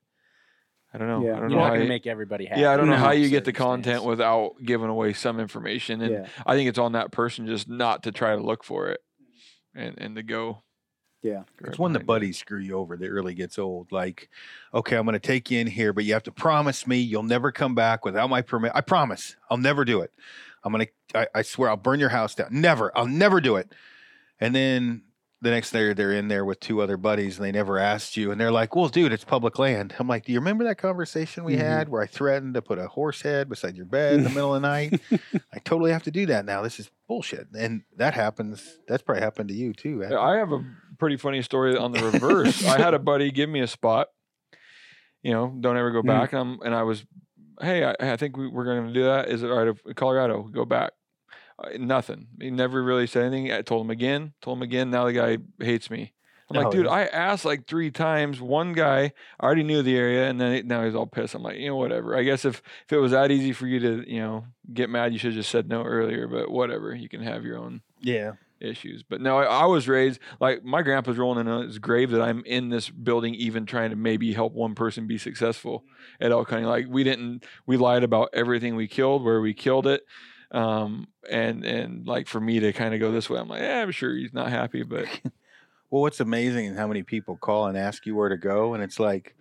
[0.92, 1.24] I don't know.
[1.24, 1.36] Yeah.
[1.36, 2.60] I don't You're know not how going to you- make everybody happy.
[2.60, 3.86] yeah, I don't know how you get the Circumstance.
[3.96, 6.26] content without giving away some information, and Yeah.
[6.44, 9.00] I think it's on that person just not to try to look for it,
[9.74, 10.62] and and to go.
[11.22, 11.42] Yeah.
[11.60, 12.06] It's right when the behind it.
[12.06, 13.92] buddies screw you over that really gets old.
[13.92, 14.30] Like,
[14.72, 17.22] okay, I'm going to take you in here, but you have to promise me you'll
[17.22, 18.72] never come back without my permit.
[18.74, 19.36] I promise.
[19.50, 20.12] I'll never do it.
[20.64, 22.48] I'm going to, I swear, I'll burn your house down.
[22.50, 22.96] Never.
[22.96, 23.70] I'll never do it.
[24.40, 25.02] And then
[25.42, 28.30] the next day they're in there with two other buddies and they never asked you.
[28.30, 29.94] And they're like, well, dude, it's public land.
[29.98, 31.60] I'm like, do you remember that conversation we Mhm.
[31.60, 34.54] had where I threatened to put a horse head beside your bed in the middle
[34.54, 35.00] of the night?
[35.54, 36.60] I totally have to do that now.
[36.60, 37.48] This is bullshit.
[37.56, 38.78] And that happens.
[38.86, 40.04] That's probably happened to you too.
[40.10, 40.62] Yeah, I have a
[41.00, 42.64] pretty funny story on the reverse.
[42.64, 44.08] I had a buddy give me a spot.
[45.22, 46.06] You know, don't ever go Mm.
[46.06, 46.32] back.
[46.32, 47.04] And, I'm, and I was,
[47.60, 49.28] hey, I, I think we, we're going to do that.
[49.28, 50.92] Is it all right if Colorado go back?
[51.58, 52.28] Uh, nothing.
[52.40, 53.52] He never really said anything.
[53.52, 54.90] I told him again, told him again.
[54.90, 56.12] Now the guy hates me.
[56.48, 56.86] I'm like, Oh, dude.
[56.88, 58.40] I asked like three times.
[58.40, 61.34] One guy I already knew the area, and then now he's all pissed.
[61.34, 62.16] I'm like, you know, whatever.
[62.16, 65.12] I guess if if it was that easy for you to, you know, get mad,
[65.12, 66.26] you should have just said no earlier.
[66.26, 68.32] But whatever, you can have your own yeah.
[68.60, 69.02] Issues.
[69.02, 72.44] But no, I, I was raised like my grandpa's rolling in his grave that I'm
[72.44, 75.84] in this building, even trying to maybe help one person be successful
[76.20, 76.66] at elk hunting.
[76.66, 80.02] Like we didn't, we lied about everything we killed, where we killed it.
[80.52, 83.82] Um, and, and like for me to kind of go this way, I'm like, yeah,
[83.82, 85.06] I'm sure he's not happy, but
[85.90, 88.82] Well, what's amazing is how many people call and ask you where to go, and
[88.82, 89.34] it's like,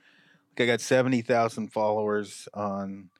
[0.58, 3.12] like I got seventy thousand followers on,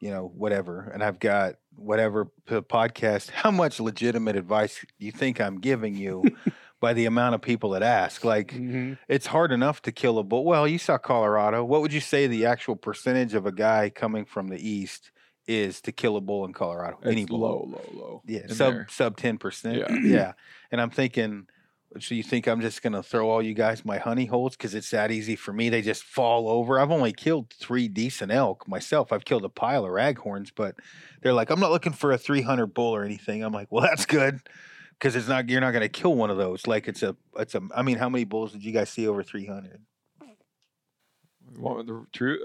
[0.00, 3.30] you know, whatever, and I've got whatever podcast.
[3.42, 6.24] How much legitimate advice you think I'm giving you
[6.80, 8.24] by the amount of people that ask?
[8.24, 8.98] Like, Mhm.
[9.08, 10.44] it's hard enough to kill a bull.
[10.44, 11.64] Well, you saw Colorado.
[11.64, 15.10] What would you say the actual percentage of a guy coming from the east
[15.46, 16.98] is to kill a bull in Colorado?
[17.04, 17.40] Any it's bull?
[17.40, 18.22] low, low, low.
[18.26, 18.86] Yeah, sub there.
[18.90, 19.76] sub ten percent.
[19.78, 19.92] Yeah.
[20.02, 20.32] Yeah.
[20.70, 21.46] and I'm thinking,
[21.98, 24.90] so you think I'm just gonna throw all you guys my honey holes because it's
[24.90, 25.68] that easy for me?
[25.70, 26.78] They just fall over.
[26.78, 29.12] I've only killed three decent elk myself.
[29.12, 30.76] I've killed a pile of raghorns, but
[31.22, 33.42] they're like, I'm not looking for a 300 bull or anything.
[33.42, 34.40] I'm like, well, that's good
[34.92, 36.66] because it's not you're not gonna kill one of those.
[36.66, 37.62] Like it's a it's a.
[37.74, 39.80] I mean, how many bulls did you guys see over 300?
[41.58, 42.38] Want the true?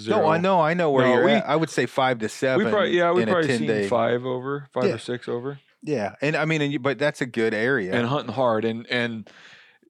[0.00, 0.16] Zero.
[0.16, 1.46] Uh, no, I know, I know where No, you're we- at.
[1.46, 2.64] I would say five to seven.
[2.64, 3.86] We probably yeah, we probably seen day.
[3.86, 4.94] five over, five Yeah.
[4.94, 5.60] or six over.
[5.86, 7.94] Yeah, and I mean, and you, but that's a good area.
[7.94, 9.30] and hunting hard and and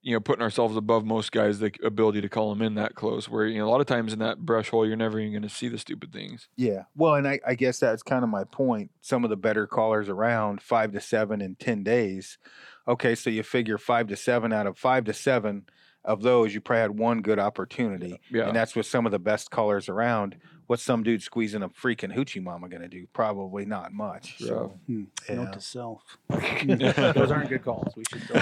[0.02, 3.28] you know putting ourselves above most guys the ability to call them in that close
[3.28, 5.42] where you know a lot of times in that brush hole you're never even going
[5.42, 6.85] to see the stupid things Yeah.
[6.94, 8.92] Well, and I, I guess that's kind of my point.
[9.00, 12.38] Some of the better callers around five to seven in 10 days.
[12.87, 13.16] Okay.
[13.16, 15.66] So you figure five to seven out of five to seven
[16.04, 18.20] of those, you probably had one good opportunity.
[18.30, 20.37] yeah And that's with some of the best callers around.
[20.66, 23.07] What's some dude squeezing a freaking hoochie mama going to do?
[23.12, 24.38] Probably not much.
[24.38, 25.05] So, Hmm.
[25.29, 25.35] yeah.
[25.37, 26.02] Note to self.
[26.29, 27.94] those aren't good calls.
[27.96, 28.40] We should throw,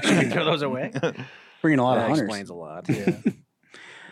[0.00, 0.92] should we throw those away.
[1.62, 2.20] Bringing a lot that of hunters.
[2.20, 2.88] explains a lot.
[2.88, 3.18] Yeah.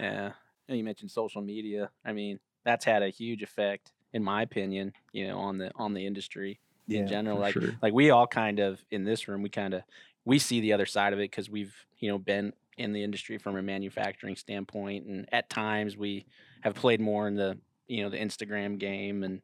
[0.00, 0.32] Yeah.
[0.68, 1.90] And you mentioned social media.
[2.04, 5.94] I mean, that's had a huge effect, in my opinion, you know, on the on
[5.94, 7.00] the industry yeah.
[7.00, 7.38] in general.
[7.38, 7.74] Like sure.
[7.82, 9.82] like we all kind of in this room, we kind of
[10.24, 13.38] we see the other side of it because we've you know been in the industry
[13.38, 16.24] from a manufacturing standpoint, and at times we
[16.62, 19.42] have played more in the you know the Instagram game, and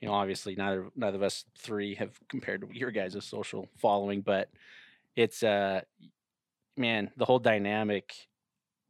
[0.00, 4.22] you know obviously neither neither of us three have compared to your guys' social following,
[4.22, 4.48] but
[5.16, 5.80] it's uh
[6.76, 8.14] man the whole dynamic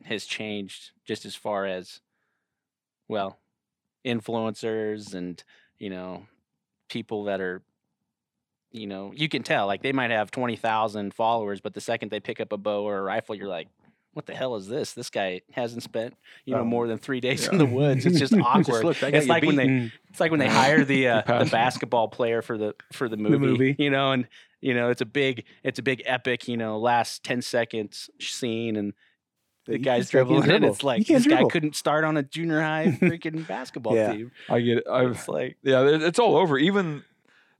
[0.04, 2.00] has changed just as far as
[3.08, 3.38] well
[4.06, 5.44] influencers and
[5.78, 6.24] you know
[6.88, 7.62] people that are
[8.70, 12.20] you know you can tell like they might have 20,000 followers but the second they
[12.20, 13.68] pick up a bow or a rifle you're like
[14.12, 16.64] what the hell is this this guy hasn't spent you know Oh.
[16.64, 19.90] more than 3 days in the woods it's just awkward look, it's like when they
[20.10, 23.38] it's like when they hire the uh, the basketball player for the for the movie,
[23.38, 23.76] movie.
[23.78, 24.26] you know, and
[24.60, 28.76] you know it's a big it's a big epic, you know, last ten seconds scene,
[28.76, 28.92] and
[29.66, 30.68] the You guy's dribbling, and dribble.
[30.68, 34.12] it's like this guy couldn't start on a junior high freaking basketball Yeah.
[34.12, 34.32] team.
[34.48, 34.84] I get it.
[34.90, 36.58] I've It's like yeah, it's all over.
[36.58, 37.04] Even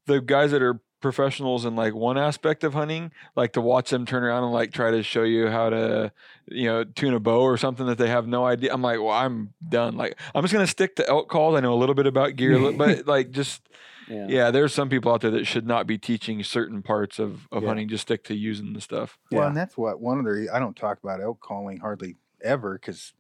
[0.07, 4.07] the guys that are professionals in like one aspect of hunting, like to watch them
[4.07, 6.13] turn around and like try to show you how to,
[6.47, 8.73] you know, tune a bow or something that they have no idea.
[8.73, 9.97] I'm like, well, I'm done.
[9.97, 11.57] Like, I'm just gonna stick to elk calls.
[11.57, 13.63] I know a little bit about gear, but like, just
[14.09, 17.47] yeah, yeah, there's some people out there that should not be teaching certain parts of
[17.53, 17.69] of Yeah.
[17.69, 17.89] hunting.
[17.89, 19.19] Just stick to using the stuff.
[19.31, 19.47] Well, Yeah.
[19.49, 23.13] and that's what one of the I don't talk about elk calling hardly ever because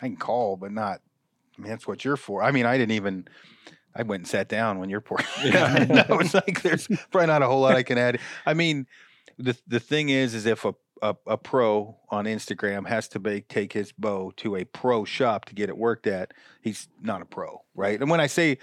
[0.00, 1.00] I can call, but not.
[1.58, 2.42] I mean, that's what you're for.
[2.42, 3.28] I mean, I didn't even.
[3.94, 5.26] I went and sat down when you're pouring.
[5.44, 6.04] Yeah.
[6.08, 8.18] I was like, there's probably not a whole lot I can add.
[8.46, 8.86] I mean,
[9.38, 13.40] the the thing is, is if a a, a pro on Instagram has to be,
[13.42, 17.24] take his bow to a pro shop to get it worked at, he's not a
[17.24, 18.00] pro, right?
[18.00, 18.58] And when I say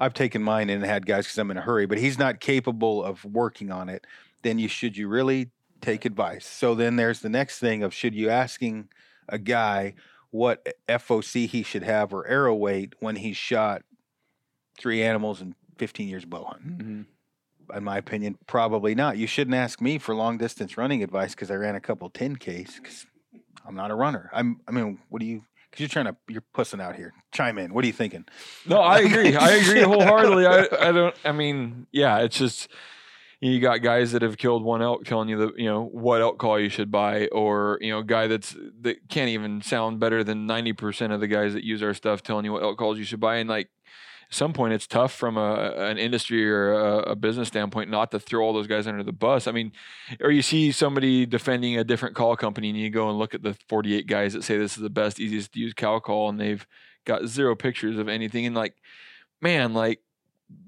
[0.00, 3.04] I've taken mine and had guys because I'm in a hurry, but he's not capable
[3.04, 4.06] of working on it,
[4.42, 5.50] then you should you really
[5.82, 6.46] take advice.
[6.46, 8.88] So then there's the next thing of should you asking
[9.28, 9.94] a guy
[10.30, 13.82] what FOC he should have or arrow weight when he's shot
[14.76, 16.70] three animals in 15 years bow hunting.
[16.70, 17.76] Mm-hmm.
[17.76, 19.16] In my opinion, probably not.
[19.16, 22.76] You shouldn't ask me for long distance running advice because I ran a couple 10Ks
[22.76, 23.06] because
[23.66, 24.30] I'm not a runner.
[24.32, 27.14] I'm, I mean, what do you, because you're trying to, you're pussing out here.
[27.32, 27.72] Chime in.
[27.72, 28.26] What are you thinking?
[28.66, 29.34] No, I agree.
[29.34, 30.46] I agree wholeheartedly.
[30.46, 31.14] I, I don't.
[31.24, 32.68] I mean, yeah, it's just
[33.40, 36.38] you got guys that have killed one elk telling you the you know what elk
[36.38, 40.46] call you should buy, or you know, guy that's that can't even sound better than
[40.46, 43.04] ninety percent of the guys that use our stuff telling you what elk calls you
[43.04, 43.68] should buy, and like.
[44.34, 48.18] Some point, it's tough from a an industry or a, a business standpoint not to
[48.18, 49.46] throw all those guys under the bus.
[49.46, 49.70] I mean,
[50.20, 53.42] or you see somebody defending a different call company, and you go and look at
[53.42, 56.28] the forty eight guys that say this is the best, easiest to use cow call,
[56.28, 56.66] and they've
[57.04, 58.74] got zero pictures of anything, and like
[59.40, 60.00] man, like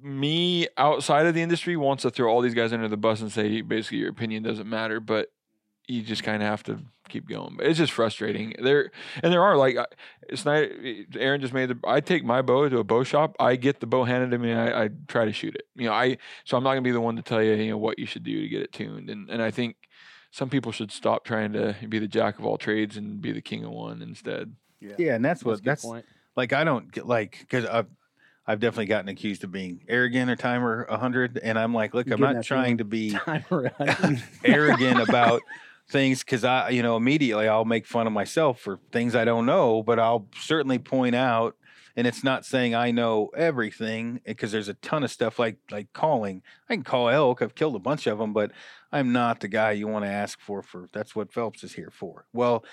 [0.03, 3.33] me outside of the industry wants to throw all these guys under the bus and
[3.33, 5.33] say basically your opinion doesn't matter, but
[5.89, 7.55] you just kind of have to keep going.
[7.57, 8.55] But it's just frustrating.
[8.63, 8.91] There
[9.23, 9.87] and there are like I-
[10.29, 10.65] it's not.
[11.17, 11.79] Aaron just made the.
[11.87, 13.37] I take my bow to a bow shop.
[13.39, 14.53] I get the bow handed to me.
[14.53, 15.63] I, I try to shoot it.
[15.77, 17.79] You know, I so I'm not gonna be the one to tell you you know
[17.79, 19.09] what you should do to get it tuned.
[19.11, 19.77] And and I think
[20.33, 23.41] some people should stop trying to be the jack of all trades and be the
[23.41, 24.55] king of one instead.
[24.81, 24.93] Yeah.
[24.99, 26.05] yeah And that's that's what, that's, point.
[26.37, 27.87] like, I don't get like, because I've,
[28.47, 31.39] I've definitely gotten accused of being arrogant or timer 100.
[31.43, 32.79] And I'm like, look, You I'm not trying feeling?
[32.79, 33.45] to be Time
[34.45, 35.41] arrogant about
[35.89, 39.47] things because I, you know, immediately I'll make fun of myself for things I don't
[39.47, 41.57] know, but I'll certainly point out.
[41.99, 45.59] And it's not saying I know everything eh, because there's a ton of stuff like
[45.71, 46.43] like calling.
[46.69, 47.41] I can call elk.
[47.41, 48.53] I've killed a bunch of them, but
[48.93, 50.63] I'm not the guy you want to ask for.
[50.63, 52.27] For that's what Phelps is here for.
[52.35, 52.65] Well,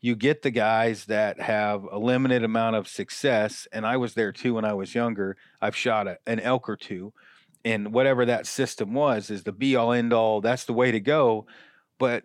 [0.00, 4.32] you get the guys that have a limited amount of success, and I was there
[4.32, 5.36] too when I was younger.
[5.60, 7.12] I've shot a, an elk or two,
[7.64, 10.40] and whatever that system was is the be all end all.
[10.40, 11.46] That's the way to go.
[11.98, 12.24] But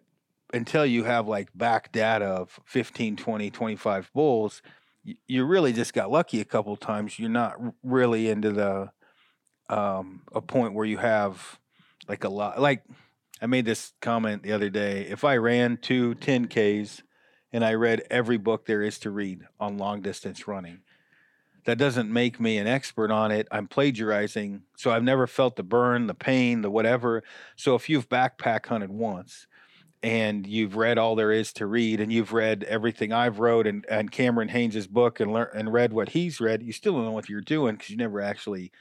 [0.53, 4.62] until you have like back data of 15, 20, 25 bulls,
[5.27, 7.17] you really just got lucky a couple times.
[7.17, 8.91] You're not really into the
[9.69, 11.60] um, a point where you have
[12.07, 12.60] like a lot.
[12.60, 12.83] Like
[13.41, 15.01] I made this comment the other day.
[15.01, 17.01] If I ran two 10Ks
[17.51, 20.81] and I read every book there is to read on long distance running,
[21.65, 23.47] that doesn't make me an expert on it.
[23.51, 24.63] I'm plagiarizing.
[24.77, 27.23] So I've never felt the burn, the pain, the whatever.
[27.57, 29.47] So if you've backpack hunted once
[30.03, 33.86] and you've read all there is to read and you've read everything I've wrote and,
[33.89, 37.12] and Cameron Hanes' book and learn and read what he's read, you still don't know
[37.12, 38.71] what you're doing because you never actually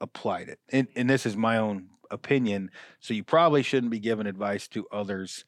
[0.00, 0.60] applied it.
[0.68, 2.70] And, and this is my own opinion.
[3.00, 5.44] So you probably shouldn't be giving advice to others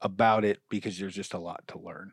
[0.00, 2.12] about it because there's just a lot to learn.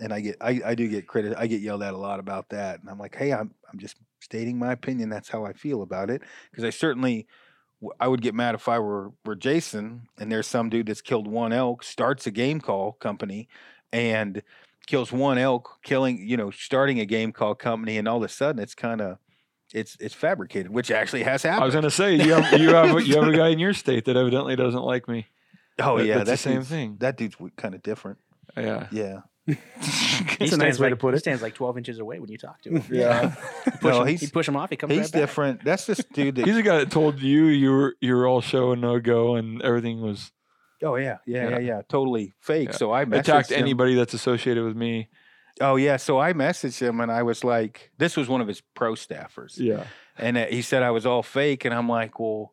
[0.00, 1.34] And I get, I, I do get credit.
[1.38, 2.80] I get yelled at a lot about that.
[2.80, 5.08] And I'm like, hey, I'm, I'm just stating my opinion.
[5.08, 6.22] That's how I feel about it.
[6.50, 7.26] Because I certainly,
[8.00, 11.26] I would get mad if I were, were Jason and there's some dude that's killed
[11.26, 13.48] one elk, starts a game call company
[13.92, 14.42] and
[14.86, 17.96] kills one elk, killing, you know, starting a game call company.
[17.98, 19.18] And all of a sudden it's kind of,
[19.72, 21.62] it's, it's fabricated, which actually has happened.
[21.62, 24.04] I was gonna say you have you have you have a guy in your state
[24.04, 25.26] that evidently doesn't like me.
[25.80, 26.14] oh that- yeah.
[26.18, 26.96] that's the that same thing.
[27.00, 28.18] That dude's kind of different.
[28.56, 28.86] Yeah.
[28.92, 29.20] Yeah.
[29.46, 29.56] He
[30.38, 31.12] That's a nice way like, to put it.
[31.12, 31.20] He it.
[31.20, 32.82] stands like 12 inches away when you talk to him.
[32.90, 33.34] Yeah.
[33.64, 34.70] Push no, him, he's he'd push him off.
[34.70, 35.20] He comes he's right back.
[35.20, 35.64] different.
[35.64, 38.40] That's this dude that He's the guy that told you you were you were all
[38.40, 40.32] show and no go and everything was
[40.82, 41.58] Oh yeah, yeah, yeah, Yeah.
[41.58, 42.70] yeah, totally fake.
[42.70, 42.76] Yeah.
[42.76, 43.58] So I messaged attacked him.
[43.60, 45.08] anybody that's associated with me.
[45.60, 48.60] Oh yeah, so I messaged him and I was like, this was one of his
[48.74, 49.84] pro staffers, Yeah.
[50.18, 52.52] and uh, he said I was all fake, and I'm like, well,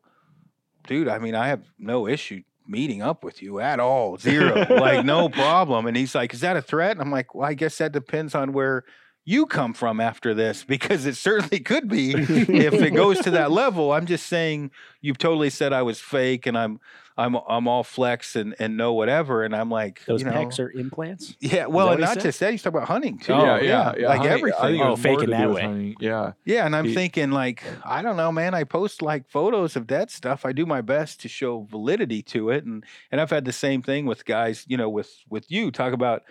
[0.86, 5.04] dude, I mean, I have no issue meeting up with you at all, zero, like
[5.04, 5.86] no problem.
[5.86, 6.92] And he's like, is that a threat?
[6.92, 8.84] And I'm like, well, I guess that depends on where
[9.24, 13.50] you come from after this, because it certainly could be if it goes to that
[13.50, 13.92] level.
[13.92, 16.80] I'm just saying you've totally said I was fake, and I'm.
[17.14, 20.58] I'm I'm all flex and, and no whatever, and I'm like Those you know, pecs
[20.58, 21.36] are implants.
[21.40, 21.66] yeah.
[21.66, 22.22] Well, and not said?
[22.22, 22.52] just that.
[22.52, 23.34] He's talking about hunting too.
[23.34, 24.08] Oh, yeah, yeah, yeah.
[24.08, 24.58] like Hunting- everything.
[24.58, 25.62] I think it Oh, was fake more it to do that with way.
[25.62, 25.94] hunting.
[26.00, 26.32] Yeah.
[26.46, 28.54] Yeah, and I'm He- thinking like, I don't know, man.
[28.54, 30.46] I post like photos of that stuff.
[30.46, 33.82] I do my best to show validity to it, and and I've had the same
[33.82, 36.22] thing with guys, you know, with with you talk about,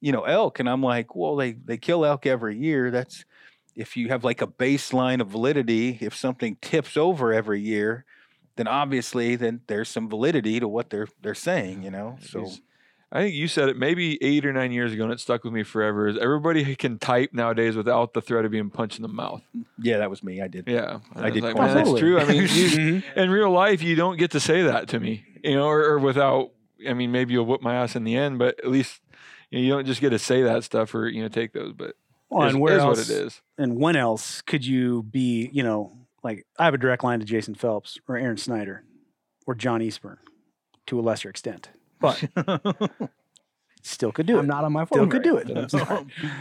[0.00, 2.90] you know, elk, and I'm like, well, they they kill elk every year.
[2.90, 3.24] That's
[3.74, 5.98] if you have like a baseline of validity.
[6.00, 8.04] If something tips over every year,
[8.56, 12.16] then obviously then there's some validity to what they're they're saying, you know.
[12.22, 12.50] So
[13.10, 15.52] I think you said it maybe eight or nine years ago, and it stuck with
[15.52, 16.08] me forever.
[16.08, 19.42] Is everybody can type nowadays without the threat of being punched in the mouth?
[19.80, 20.42] yeah, that was me.
[20.42, 20.68] I did.
[20.68, 22.18] Yeah, I was did Like, quite that's true.
[22.20, 23.02] I mean, you, Mhm.
[23.16, 25.98] in real life, you don't get to say that to me, you know, or, or
[25.98, 26.50] without.
[26.88, 29.00] I mean, maybe you'll whip my ass in the end, but at least
[29.50, 31.72] you, know, you don't just get to say that stuff or you know take those.
[31.72, 31.94] But
[32.30, 32.98] Well, and where is else?
[32.98, 33.40] what it is.
[33.56, 35.50] And when else could you be?
[35.52, 38.84] You know, like I have a direct line to Jason Phelps or Aaron Snyder
[39.46, 40.18] or John Eastburn
[40.86, 41.68] to a lesser extent,
[42.00, 42.22] but
[43.82, 44.40] still could do it.
[44.40, 44.86] I'm not on my phone.
[44.86, 45.10] still phone.
[45.10, 46.06] could do it.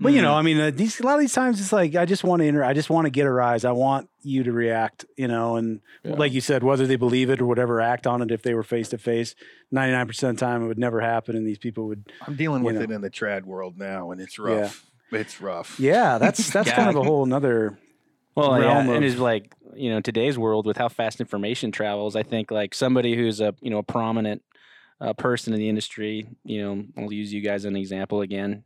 [0.00, 2.04] But you know, I mean, uh, these a lot of these times it's like I
[2.04, 3.64] just want to inter- I just want to get a rise.
[3.64, 6.14] I want you to react, you know, and Yeah.
[6.14, 8.30] like you said, whether they believe it or whatever, act on it.
[8.30, 9.34] If they were face to face,
[9.72, 12.12] ninety nine percent of the time it would never happen, and these people would.
[12.24, 12.82] I'm dealing with know.
[12.82, 14.44] it in the trad world now, and it's Yeah.
[14.44, 14.86] rough.
[15.10, 15.80] It's rough.
[15.80, 17.76] Yeah, that's that's kind of a whole another.
[18.36, 22.14] Well, yeah, realm and it's like you know today's world with how fast information travels.
[22.14, 24.42] I think like somebody who's a you know a prominent
[25.00, 26.26] uh, person in the industry.
[26.44, 28.64] You know, I'll use you guys as an example again.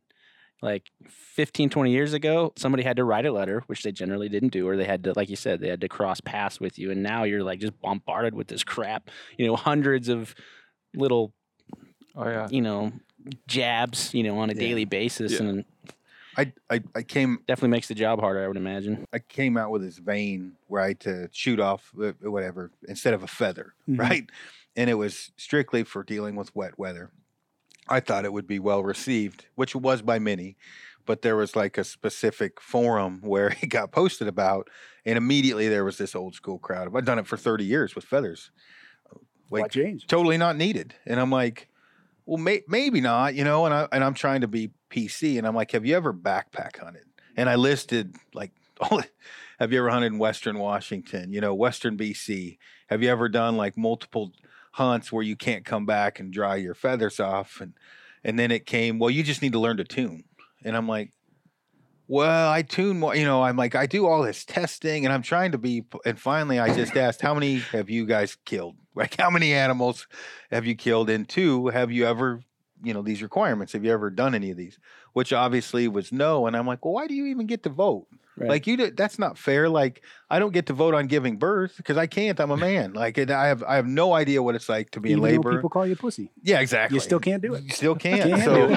[0.60, 4.50] Like 15, 20 years ago, somebody had to write a letter, which they generally didn't
[4.52, 6.92] do, or they had to, like you said, they had to cross paths with you.
[6.92, 9.10] And now you're like just bombarded with this crap.
[9.36, 10.34] You know, hundreds of
[10.94, 11.32] little,
[12.14, 12.92] Oh yeah, you know,
[13.48, 14.14] jabs.
[14.14, 14.60] You know, on a Yeah.
[14.60, 15.46] daily basis, Yeah.
[15.48, 15.64] and
[16.36, 18.42] I, I, I came definitely makes the job harder.
[18.44, 19.04] I would imagine.
[19.12, 23.26] I came out with this vein right, to shoot off uh, whatever instead of a
[23.26, 23.98] feather, Mhm.
[23.98, 24.30] right?
[24.76, 27.10] And it was strictly for dealing with wet weather.
[27.88, 30.56] I thought it would be well received, which it was by many,
[31.04, 34.68] but there was like a specific forum where it got posted about,
[35.04, 36.94] and immediately there was this old school crowd.
[36.94, 38.50] I've done it for 30 years with feathers.
[39.48, 40.06] Why Like change?
[40.06, 40.94] totally not needed.
[41.04, 41.68] And I'm like,
[42.24, 43.66] well, may- maybe not, you know.
[43.66, 46.78] And I and I'm trying to be PC, and I'm like, have you ever backpack
[46.78, 47.04] hunted?
[47.36, 49.02] And I listed like, all,
[49.58, 51.32] have you ever hunted in Western Washington?
[51.32, 52.58] You know, Western BC.
[52.88, 54.32] Have you ever done like multiple
[54.72, 57.60] hunts where you can't come back and dry your feathers off?
[57.60, 57.74] And
[58.24, 60.24] and then it came, well, you just need to learn to tune.
[60.64, 61.10] And I'm like,
[62.08, 65.22] well, I tune more, you know, I'm like, I do all this testing and I'm
[65.22, 68.76] trying to be, and finally I just asked, how many have you guys killed?
[68.94, 70.06] Like, how many animals
[70.50, 71.08] have you killed?
[71.08, 72.42] And two, have you ever,
[72.82, 74.78] you know, these requirements, have you ever done any of these?
[75.12, 76.46] Which obviously was no.
[76.46, 78.06] And I'm like, well, why do you even get to vote?
[78.36, 78.48] Right.
[78.48, 79.68] Like you, that's not fair.
[79.68, 82.40] Like I don't get to vote on giving birth because I can't.
[82.40, 82.92] I'm a man.
[82.94, 85.30] Like and I have, I have no idea what it's like to be Even in
[85.32, 85.54] labor.
[85.54, 86.96] people call you pussy, yeah, exactly.
[86.96, 87.64] you still can't do it.
[87.64, 88.22] You still can't.
[88.22, 88.70] Can't so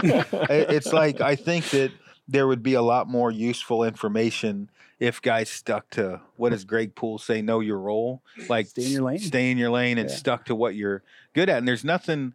[0.49, 1.91] it- it's like I think that
[2.27, 6.93] there would be a lot more useful information if guys stuck to what does Greg
[6.95, 7.41] Poole say?
[7.41, 8.21] Know your role.
[8.49, 9.19] Like Stay in your lane.
[9.19, 10.15] Stay in your lane and Yeah.
[10.17, 11.01] stuck to what you're
[11.33, 11.59] good at.
[11.59, 12.33] And there's nothing.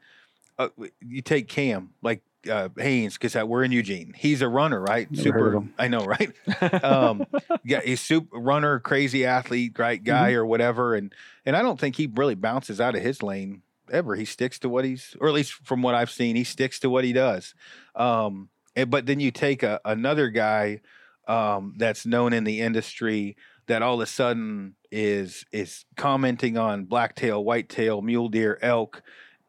[0.61, 0.69] Uh,
[1.01, 4.13] you take Cam like uh, Hanes because we're in Eugene.
[4.17, 5.11] He's a runner, right?
[5.11, 5.75] Never him.
[5.79, 6.33] I know, right?
[6.85, 7.25] um,
[7.65, 10.95] yeah, he's super runner, crazy athlete, right guy or whatever.
[10.95, 11.15] And
[11.47, 14.15] and I don't think he really bounces out of his lane ever.
[14.15, 16.91] He sticks to what he's, or at least from what I've seen, he sticks to
[16.91, 17.55] what he does.
[17.95, 20.81] Um, and, but then you take a, another guy
[21.27, 23.37] um, that's known in the industry
[23.67, 29.03] that all of a sudden is is commenting on blacktail, whitetail, mule deer, elk,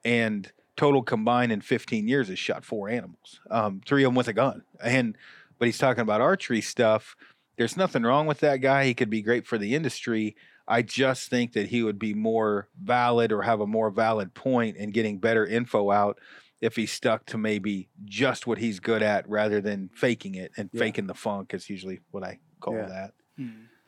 [0.03, 4.28] and total combined in 15 years has shot four animals, um, three of them with
[4.28, 4.63] a gun.
[4.82, 5.17] And
[5.59, 7.15] but he's talking about archery stuff.
[7.57, 8.86] There's nothing wrong with that guy.
[8.86, 10.36] He could be great for the industry.
[10.67, 14.78] I just think that he would be more valid or have a more valid point
[14.78, 16.19] in getting better info out
[16.61, 20.69] if he stuck to maybe just what he's good at rather than faking it and
[20.72, 20.80] Yeah.
[20.80, 22.88] faking the funk is usually what I call Yeah.
[22.88, 23.13] that.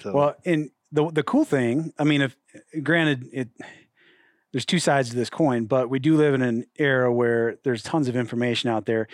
[0.02, 2.36] So, Well, and the the cool thing, I mean, if
[2.84, 3.50] granted, it
[4.54, 7.84] there's two sides to this coin, but we do live in an era where there's
[7.84, 9.08] tons of information out there.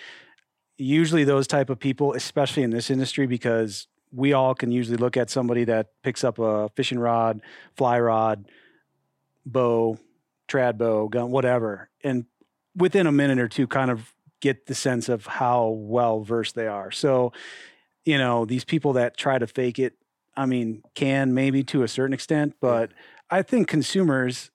[0.77, 5.17] usually those type of people, especially in this industry, because we all can usually look
[5.17, 7.41] at somebody that picks up a fishing rod,
[7.75, 8.45] fly rod,
[9.45, 9.97] bow,
[10.47, 12.25] trad bow, gun, whatever, and
[12.75, 16.67] within a minute or two, kind of get the sense of how well versed they
[16.67, 16.91] are.
[16.91, 17.33] So,
[18.05, 19.95] you know, these people that try to fake it,
[20.35, 22.91] I mean, can maybe to a certain extent, but
[23.29, 24.49] I think consumers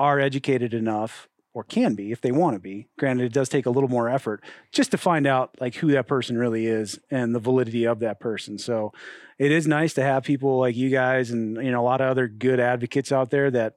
[0.00, 2.88] are educated enough or can be if they want to be.
[2.98, 4.42] Granted, it does take a little more effort
[4.72, 8.18] just to find out like who that person really is and the validity of that
[8.18, 8.56] person.
[8.56, 8.92] So
[9.38, 12.08] it is nice to have people like you guys and you know a lot of
[12.08, 13.74] other good advocates out there that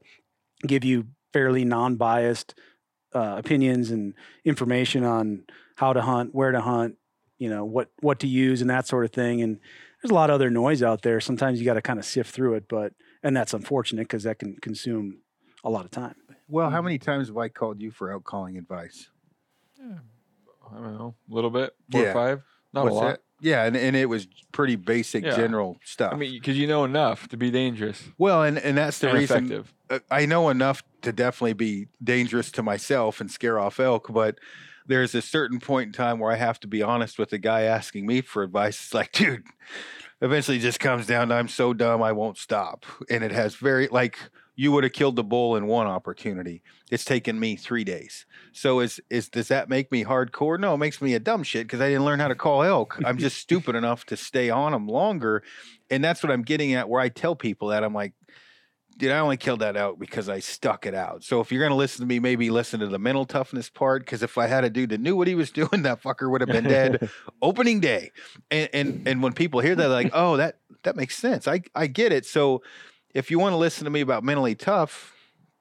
[0.65, 2.55] give you fairly non-biased
[3.13, 4.13] uh, opinions and
[4.45, 5.43] information on
[5.76, 6.95] how to hunt, where to hunt,
[7.38, 9.41] you know what what to use and that sort of thing.
[9.41, 9.59] And
[10.01, 11.19] there's a lot of other noise out there.
[11.19, 12.93] Sometimes you got to kind of sift through it, but
[13.24, 15.22] and that's unfortunate because that can consume
[15.64, 16.16] a lot of time.
[16.49, 19.09] Well, how many times have I called you for out calling advice?
[19.80, 22.09] I don't know, a little bit, four Yeah.
[22.09, 22.41] or five,
[22.74, 23.05] not What's a lot.
[23.07, 23.20] that?
[23.41, 25.36] Yeah, and, and it was pretty basic Yeah.
[25.36, 26.14] general stuff.
[26.14, 29.18] I mean, because you know enough to be dangerous well, and, and that's the and
[29.20, 29.74] reason effective.
[29.89, 34.38] uh, I know enough to definitely be dangerous to myself and scare off elk, but
[34.88, 37.61] there's a certain point in time where I have to be honest with the guy
[37.64, 38.82] asking me for advice.
[38.82, 39.43] It's like, dude,
[40.22, 42.86] eventually it just comes down to I'm so dumb I won't stop.
[43.09, 44.18] And it has very like
[44.55, 46.61] you would have killed the bull in one opportunity.
[46.91, 48.25] It's taken me three days.
[48.51, 50.59] So is is does that make me hardcore?
[50.59, 52.99] No, it makes me a dumb shit because I didn't learn how to call elk.
[53.03, 55.43] I'm just stupid enough to stay on them longer.
[55.89, 58.13] And that's what I'm getting at where I tell people that I'm like,
[58.97, 61.23] dude, I only killed that elk because I stuck it out.
[61.23, 64.03] So if you're gonna listen to me, maybe listen to the mental toughness part.
[64.05, 66.41] Because if I had a dude that knew what he was doing, that fucker would
[66.41, 67.09] have been dead
[67.41, 68.11] opening day.
[68.51, 71.47] And and and when people hear that, they're like, oh, that that makes sense.
[71.47, 72.27] I I get it.
[72.27, 72.61] So
[73.14, 75.14] if you want to listen to me about mentally tough,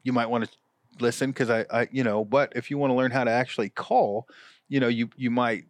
[0.02, 0.50] you might want to
[1.00, 2.24] listen because I I you know.
[2.24, 4.26] But if you want to learn how to actually call,
[4.68, 5.64] you know, you you might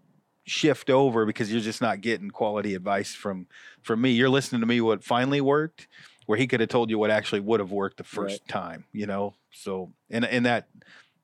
[0.45, 3.47] shift over because you're just not getting quality advice from
[3.83, 4.11] from me.
[4.11, 5.89] You're listening to me what finally worked
[6.27, 9.07] where he could have told you what actually would have worked the first time, you
[9.07, 9.35] know?
[9.53, 10.69] So, and, and that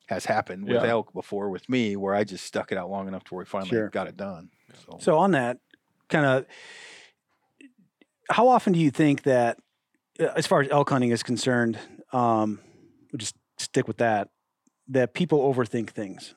[0.09, 0.91] has happened with Yeah.
[0.91, 3.47] elk before with me where I just stuck it out long enough to where we
[3.47, 3.89] finally Sure.
[3.91, 4.51] got it done.
[4.85, 5.59] So, So on that,
[6.09, 6.47] kind of,
[8.31, 9.59] how often do you think that,
[10.19, 11.79] as far as elk hunting is concerned,
[12.12, 12.61] um,
[13.12, 14.29] we'll just stick with that,
[14.89, 16.35] that people overthink things.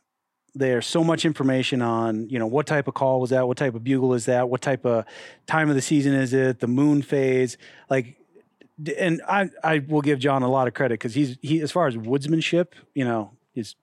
[0.54, 3.48] There's so much information on, you know, what type of call was that?
[3.48, 4.50] What type of bugle is that?
[4.50, 5.06] What type of
[5.48, 6.60] time of the season is it?
[6.60, 7.58] The moon phase,
[7.90, 8.18] like,
[8.98, 11.88] and I, I will give John a lot of credit because he's he as far
[11.88, 13.76] as woodsmanship, you know, is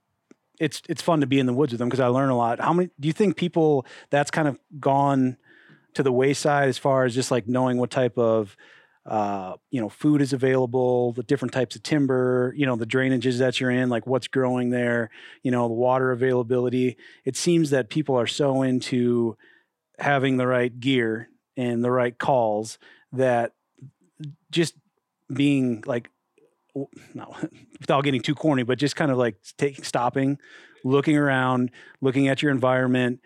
[0.59, 2.61] it's it's fun to be in the woods with him because I learn a lot.
[2.61, 5.37] How many do you think people that's kind of gone
[5.95, 8.57] to the wayside as far as just like knowing what type of
[9.07, 13.39] uh, you know food is available, the different types of timber, you know the drainages
[13.39, 15.11] that you're in, like what's growing there,
[15.43, 16.97] you know the water availability.
[17.25, 19.37] It seems that people are so into
[19.99, 22.79] having the right gear and the right calls
[23.13, 23.53] that
[24.51, 24.75] just
[25.33, 26.11] being like
[27.15, 27.35] no
[27.81, 30.39] without getting too corny but just kind of like taking stopping
[30.85, 31.71] looking around
[32.01, 33.21] looking at your environment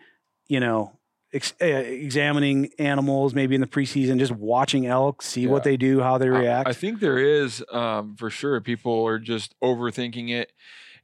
[0.47, 0.91] you know
[1.33, 5.99] ex- uh, examining animals maybe in the preseason just watching elk see what they do
[5.99, 8.61] how they react I, think there is um, for sure.
[8.61, 10.51] People are just overthinking it,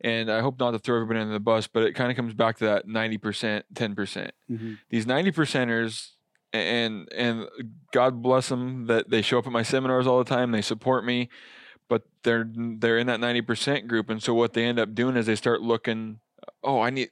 [0.02, 2.34] and I hope not to throw everybody under the bus, but it kind of comes
[2.34, 4.32] back to that ninety percent, ten percent.
[4.50, 4.78] Mhm.
[4.90, 6.12] These ninety percenters,
[6.54, 7.48] and and
[7.92, 10.52] God bless them that they show up at my seminars all the time.
[10.52, 11.30] They support me,
[11.90, 15.16] but they're they're in that ninety percent group, and so what they end up doing
[15.16, 16.20] is they start looking.
[16.64, 17.10] Oh, I need.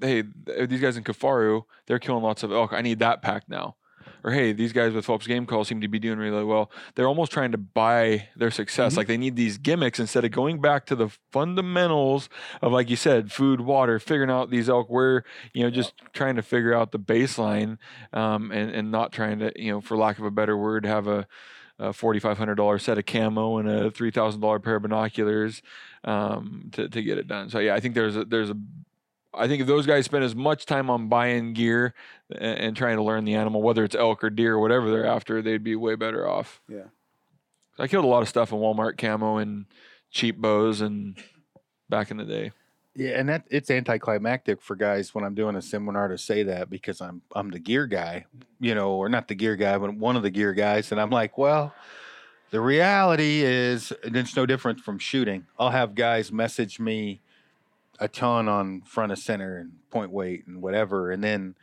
[0.00, 0.22] Hey,
[0.66, 2.72] these guys in Kifaru, they're killing lots of elk.
[2.72, 3.76] I need that pack now.
[4.24, 7.06] Or hey, these guys with Phelps Game Call seem to be doing really well they're
[7.06, 8.94] almost trying to buy their success.
[8.94, 8.96] Mhm.
[8.96, 12.28] Like they need these gimmicks instead of going back to the fundamentals
[12.60, 15.22] of, like you said, food, water, figuring out these elk where
[15.54, 17.78] you know just trying to figure out the baseline,
[18.12, 21.06] um, and and not trying to you know, for lack of a better word, have
[21.06, 21.28] a
[21.78, 25.62] a forty-five hundred dollar set of camo and a three thousand dollar pair of binoculars
[26.04, 27.48] um, to to get it done.
[27.50, 28.56] So yeah, I think there's a there's a
[29.36, 31.94] I think if those guys spend as much time on buying gear
[32.30, 35.06] and, and trying to learn the animal, whether it's elk or deer or whatever they're
[35.06, 36.60] after, they'd be way better off.
[36.68, 36.84] Yeah.
[37.78, 39.66] I killed a lot of stuff in Walmart camo and
[40.10, 41.18] cheap bows and
[41.88, 42.52] back in the day.
[42.94, 46.70] yeah, and that it's anticlimactic for guys when I'm doing a seminar to say that
[46.70, 48.24] because I'm I'm the gear guy,
[48.58, 51.10] you know, or not the gear guy, but one of the gear guys, and I'm
[51.10, 51.74] like, well,
[52.50, 55.46] the reality is, and it's no different from shooting.
[55.58, 57.20] I'll have guys message me
[58.00, 61.54] a ton on front of center and point weight and whatever, and then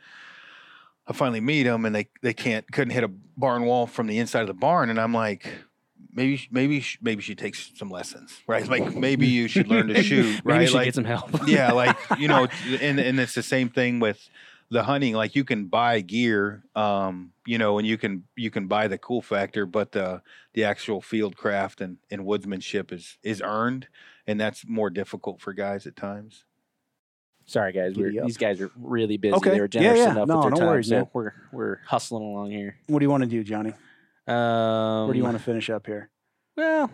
[1.06, 4.18] I finally meet them and they they can't couldn't hit a barn wall from the
[4.18, 5.46] inside of the barn, and I'm like.
[6.16, 8.68] Maybe, maybe, maybe she takes some lessons, right?
[8.68, 10.58] Like maybe you should learn to shoot, right?
[10.58, 11.48] Maybe should like, get some help.
[11.48, 12.46] yeah, like you know,
[12.80, 14.28] and and it's the same thing with
[14.70, 18.66] the hunting like you can buy gear um you know and you can you can
[18.66, 20.20] buy the cool factor but the
[20.54, 23.88] the actual field craft and and woodsmanship is is earned
[24.26, 26.44] and that's more difficult for guys at times
[27.46, 27.94] Sorry, guys.
[27.94, 29.34] We're, these guys are really busy.
[29.34, 29.50] Okay.
[29.50, 30.12] They were generous yeah.
[30.12, 31.08] enough No, with their no time, worries, so man.
[31.12, 32.78] we're we're hustling along here.
[32.86, 33.74] What do you want to do, Johnny?
[34.26, 36.08] Um, Where do you want to finish up here?
[36.56, 36.90] Well,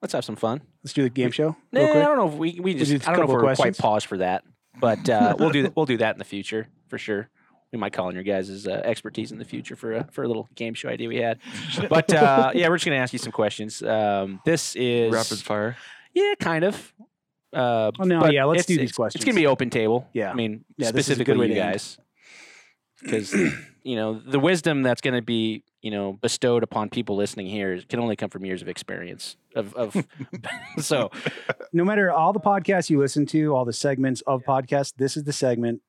[0.00, 0.60] let's have some fun.
[0.84, 3.00] Let's do the game show Nah, I don't know if we we just do a
[3.00, 3.76] I don't know if couple we're questions?
[3.76, 4.44] quite polished for that,
[4.80, 5.76] but uh, we'll do that.
[5.76, 7.28] We'll do that in the future for sure.
[7.72, 10.26] We might call on your guys' uh, expertise in the future for a for a
[10.26, 11.38] little game show idea we had.
[11.88, 13.82] But uh, yeah, we're just gonna ask you some questions.
[13.82, 15.76] Um, this is Rapid fire.
[16.14, 16.92] Yeah, kind of.
[17.52, 19.22] Uh, Oh, no, but yeah, let's do these it's- questions.
[19.22, 20.08] It's gonna be open table.
[20.12, 20.30] Yeah.
[20.30, 21.98] I mean, Yeah, this is a good specifically way you guys,
[23.02, 23.34] because
[23.82, 28.00] you know the wisdom that's gonna be you know bestowed upon people listening here can
[28.00, 29.36] only come from years of experience.
[29.58, 30.06] Of, of
[30.78, 31.10] so
[31.72, 35.24] no matter all the podcasts you listen to, all the segments of podcasts, this is
[35.24, 35.82] the segment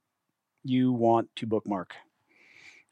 [0.63, 1.93] you want to bookmark.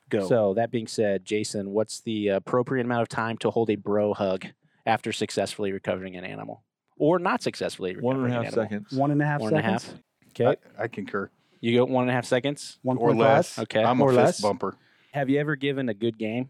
[0.09, 0.25] Go.
[0.25, 4.13] so that being said, Jason, what's the appropriate amount of time to hold a bro
[4.13, 4.45] hug
[4.86, 6.63] after successfully recovering an animal,
[6.95, 8.63] or not successfully recovering One and a half an animal?
[8.69, 8.91] seconds.
[8.97, 9.82] one and a half One and a half.
[9.84, 10.01] seconds.
[10.30, 12.78] Okay, I, I concur you go one and a half seconds.
[12.84, 13.63] One or less five.
[13.63, 13.84] Okay.
[13.84, 14.41] i'm Or a fist less?
[14.41, 14.75] bumper
[15.11, 16.49] Have you ever given a good game?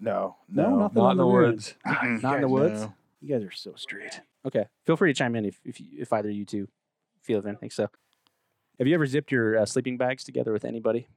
[0.00, 1.52] no No, no, nothing Not in the rear end.
[1.54, 1.74] woods.
[1.84, 2.48] Not in the No.
[2.48, 2.86] woods.
[3.26, 4.20] You guys are so straight.
[4.46, 4.66] Okay.
[4.84, 6.68] Feel free to chime in if if, you, if either of you two
[7.22, 7.70] feel anything.
[7.70, 7.88] So,
[8.78, 11.08] have you ever zipped your uh, sleeping bags together with anybody?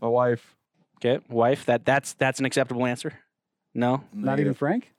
[0.00, 0.54] My wife.
[0.96, 1.64] Okay, wife.
[1.64, 3.14] That that's that's an acceptable answer.
[3.72, 4.04] No.
[4.12, 4.92] Not even Frank.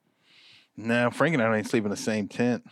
[0.76, 2.66] no frank and i don't even sleep in the same tent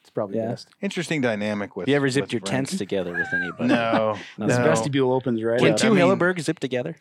[0.00, 0.48] It's probably Yeah.
[0.48, 0.68] best.
[0.80, 2.68] interesting dynamic with you ever zipped your Frank.
[2.68, 3.66] tents together with anybody?
[3.68, 4.46] no No.
[4.46, 4.64] This no.
[4.64, 5.74] vestibule opens right Can up.
[5.74, 6.96] I two mean- Hillebergs zip together?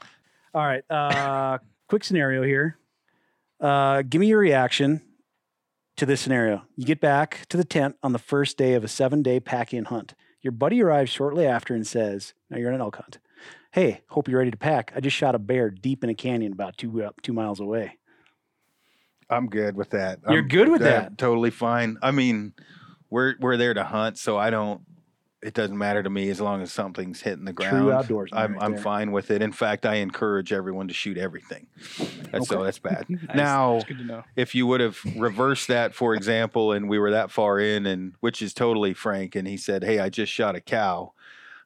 [0.53, 0.83] All right.
[0.91, 2.77] Uh, quick scenario here.
[3.61, 5.01] Uh, give me your reaction
[5.97, 6.63] to this scenario.
[6.75, 9.73] You get back to the tent on the first day of a seven day pack
[9.73, 10.13] in hunt.
[10.41, 13.19] Your buddy arrives shortly after and says, Now you're on an elk hunt.
[13.71, 14.91] Hey, hope you're ready to pack.
[14.95, 17.97] I just shot a bear deep in a canyon about two, uh, two miles away.
[19.29, 20.19] I'm good with that.
[20.27, 21.17] You're I'm- good with that- that?
[21.17, 21.97] Totally fine.
[22.01, 22.53] I mean,
[23.09, 24.81] we're we're there to hunt, so I don't.
[25.43, 27.71] It doesn't matter to me as long as something's hitting the ground.
[27.77, 29.41] True outdoorsman I'm right I'm fine with it.
[29.41, 31.65] In fact, I encourage everyone to shoot everything.
[32.31, 32.63] That's so Okay.
[32.65, 33.05] that's bad.
[33.35, 34.23] Now, It's good to know.
[34.35, 38.13] if you would have reversed that, for example, and we were that far in, and
[38.19, 41.13] which is totally frank, and he said, "Hey, I just shot a cow."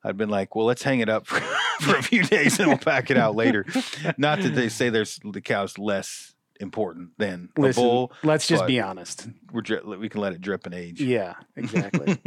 [0.06, 1.40] I'd been like, "Well, let's hang it up for,
[1.82, 3.66] for a few days, and we'll pack it out later."
[4.18, 8.12] Not that they say there's the cow's less important than Listen, a bull.
[8.24, 9.28] let's just be honest.
[9.52, 9.64] We're
[9.98, 11.02] we can let it drip and age.
[11.02, 12.18] Yeah, exactly.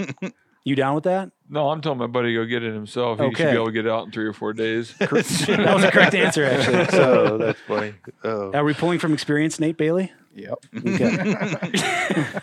[0.68, 1.30] You down with that?
[1.48, 3.18] No, I'm telling my buddy to go get it himself.
[3.18, 4.94] He should be able to get it out in three or four days.
[4.98, 6.98] that was the correct answer, actually.
[7.00, 7.94] oh, that's funny.
[8.22, 10.12] Oh, Are we pulling from experience, Nate Bailey?
[10.34, 10.58] yep.
[10.86, 12.24] Okay.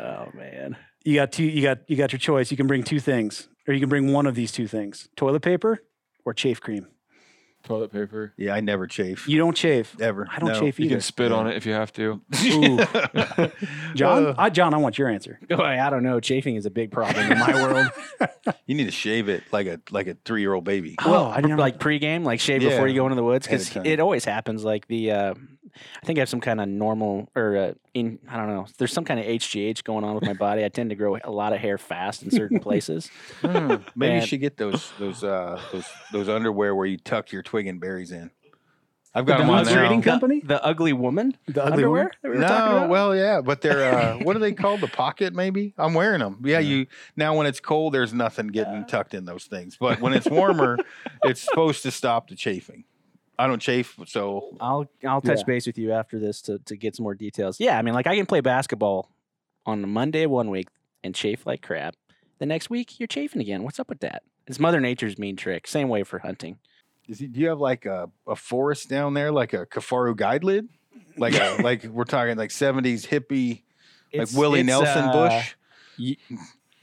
[0.00, 0.76] Oh man.
[1.04, 3.72] you got two you got you got your choice you can bring two things or
[3.72, 5.80] you can bring one of these two things toilet paper
[6.24, 6.88] or chafe cream
[7.66, 8.32] Toilet paper.
[8.38, 10.26] yeah, I never chafe you don't chafe ever.
[10.32, 10.60] i don't No.
[10.60, 12.22] chafe You either can spit on it if you have to.
[12.44, 12.78] Ooh.
[13.94, 16.20] john Uh, I, john i want your answer Boy, I don't know.
[16.20, 17.90] Chafing is a big problem in my world.
[18.66, 20.96] You need to shave it like a like a three year old baby.
[21.04, 22.70] Oh, I didn't- like pregame, like shave Yeah.
[22.70, 23.86] before you go into the woods, Ahead of because time.
[23.86, 24.64] it always happens.
[24.64, 25.34] Like the, uh,
[26.02, 28.66] I think I have some kind of normal or uh, in I don't know.
[28.78, 30.64] There's some kind of HGH going on with my body.
[30.64, 33.10] I tend to grow a lot of hair fast in certain places.
[33.42, 37.42] Hmm, Maybe you should get those those uh those those underwear where you tuck your
[37.42, 38.30] twig and berries in.
[39.14, 39.80] I've got The them on Boots now.
[39.82, 40.40] Reading The- Company?
[40.44, 42.02] the, ugly woman, the ugly underwear.
[42.02, 42.10] one?
[42.22, 42.88] that we were No, about?
[42.90, 44.82] well, yeah, but they're uh, what are they called?
[44.82, 45.72] The pocket, maybe.
[45.78, 46.42] I'm wearing them.
[46.44, 49.78] Yeah, you now when it's cold, there's nothing getting tucked in those things.
[49.80, 50.76] But when it's warmer,
[51.24, 52.84] it's supposed to stop the chafing.
[53.38, 55.44] I don't chafe, so I'll I'll touch Yeah.
[55.46, 57.60] base with you after this to to get some more details.
[57.60, 59.10] Yeah, I mean, like I can play basketball
[59.66, 60.68] on Monday one week
[61.04, 61.94] and chafe like crap.
[62.38, 63.62] The next week you're chafing again.
[63.62, 64.22] What's up with that?
[64.46, 65.66] It's Mother Nature's mean trick.
[65.66, 66.58] Same way for hunting.
[67.08, 70.42] Is he, do you have like a, a forest down there, like a Kifaru guide
[70.44, 70.68] lid?
[71.16, 73.62] Like a like we're talking like seventies hippie,
[74.12, 75.54] like It's- Willie it's, Nelson uh, bush.
[75.98, 76.16] y-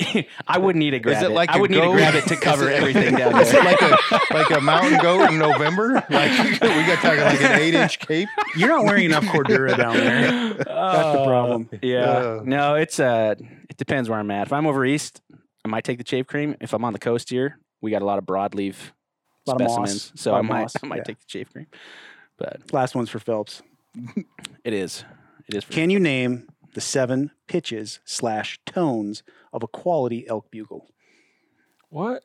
[0.47, 1.29] I wouldn't need a grab it it.
[1.33, 1.93] like I a would need to goat?
[1.93, 3.63] grab it to cover it- everything down Is it there.
[3.63, 3.97] like a
[4.33, 5.93] like a mountain goat in November?
[6.09, 6.31] Like
[6.61, 8.29] we got talking like an eight inch cape.
[8.55, 10.65] you're not wearing enough cordura down there that's
[11.17, 12.01] the problem Yeah.
[12.11, 12.41] Uh.
[12.45, 13.35] no, it's uh
[13.69, 14.47] it depends where I'm at.
[14.47, 15.21] If I'm over east,
[15.65, 16.55] I might take the chafe cream.
[16.61, 18.75] If I'm on the coast here, we got a lot of broadleaf
[19.47, 19.73] Lot of moss.
[19.91, 20.11] specimens.
[20.21, 21.03] So Lot I might moss, I might yeah.
[21.03, 21.67] take the chafe cream.
[22.37, 23.61] But last one's for phelps
[24.63, 25.03] it is.
[25.47, 29.21] It is for can you name the seven pitches slash tones
[29.53, 30.89] of a quality elk bugle
[31.89, 32.23] What?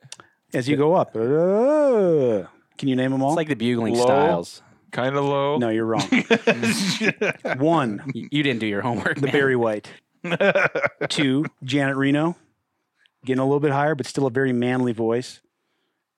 [0.53, 4.03] as you go up uh, can you name them all It's like the bugling Low.
[4.05, 4.61] styles.
[4.91, 5.57] Kind of low.
[5.57, 6.01] no you're wrong
[7.57, 9.15] one Y- You didn't do your homework.
[9.15, 9.31] the man.
[9.31, 9.89] Barry White.
[11.09, 12.35] Two, Janet Reno,
[13.25, 15.41] getting a little bit higher, but still a very manly voice.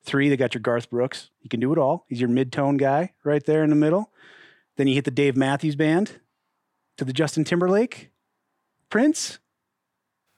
[0.04, 1.30] Three, they got your Garth Brooks.
[1.40, 2.06] He can do it all.
[2.08, 4.10] He's your mid tone guy right there in the middle.
[4.78, 6.14] Then you hit the Dave Matthews Band
[6.98, 8.10] to the Justin Timberlake,
[8.90, 9.38] Prince,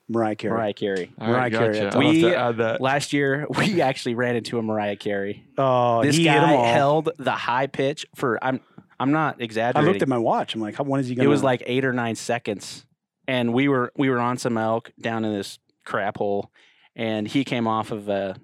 [0.09, 0.51] Mariah Carey.
[0.51, 1.11] Mariah Carey.
[1.19, 1.97] All right, Mariah Carey gotcha.
[1.97, 2.81] I'll have We- to add that.
[2.81, 5.45] Last year, we actually ran into a Mariah Carey.
[5.57, 6.65] Oh, this he hit 'em guy all.
[6.65, 8.59] held the high pitch for I'm
[8.99, 9.41] I'm not exaggerating.
[9.41, 9.91] I exaggerating.
[9.93, 10.55] looked at my watch.
[10.55, 11.29] I'm like, how, when is he going to go?
[11.29, 12.85] it was like eight or nine seconds,
[13.27, 16.51] and we were we were on some elk down in this crap hole,
[16.95, 18.35] and he came off of a.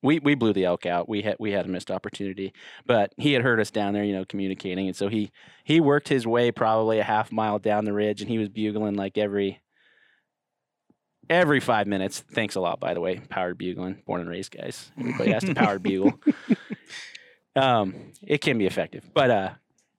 [0.00, 1.08] We, we blew the elk out.
[1.08, 2.52] We had we had a missed opportunity,
[2.86, 5.32] but he had heard us down there, you know, communicating, and so he
[5.64, 8.94] he worked his way probably a half mile down the ridge, and he was bugling
[8.94, 9.60] like every
[11.30, 12.20] every five minutes.
[12.20, 14.90] Thanks a lot, by the way, powered bugling, born and raised guys.
[14.98, 16.12] Everybody has to powered bugle.
[17.56, 19.50] Um, it can be effective, but uh,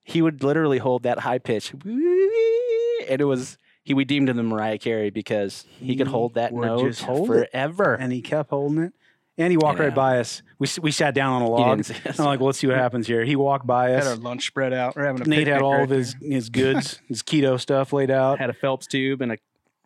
[0.03, 3.93] he would literally hold that high pitch, and it was he.
[3.93, 7.49] We deemed him the Mariah Carey because he, could hold that note just hold it.
[7.51, 7.95] forever.
[7.95, 8.93] and he kept holding it.
[9.37, 9.85] And he walked Yeah.
[9.85, 10.41] right by us.
[10.57, 11.77] We, we sat down on a He log.
[11.77, 12.19] didn't see us.
[12.19, 13.23] I'm like, well, let's see what happens here.
[13.23, 14.03] He walked by us.
[14.05, 14.97] Had our lunch spread out.
[14.97, 17.91] We're having a Nate had picnic all right of his his goods, his keto stuff
[17.93, 18.39] laid out.
[18.39, 19.37] had a Phelps tube and a.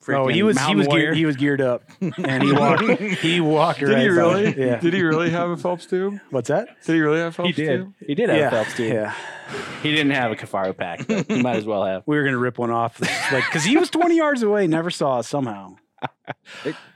[0.09, 1.03] Oh, he was he Mountain was Warrior.
[1.05, 2.83] geared, he was geared up, and he walked
[3.21, 4.13] he walked Did right he by.
[4.13, 4.57] really?
[4.67, 4.79] Yeah.
[4.79, 6.19] Did he really have a Phelps tube?
[6.29, 6.67] What's that?
[6.85, 7.77] Did he really have a Phelps He did.
[7.77, 7.93] tube?
[8.05, 8.93] He did have yeah, a Phelps tube.
[8.93, 9.13] yeah.
[9.81, 12.03] He didn't have a Kifaru pack, but he might as well have.
[12.05, 12.99] We were gonna rip one off,
[13.31, 15.75] like because he was 20 yards away, never saw us somehow.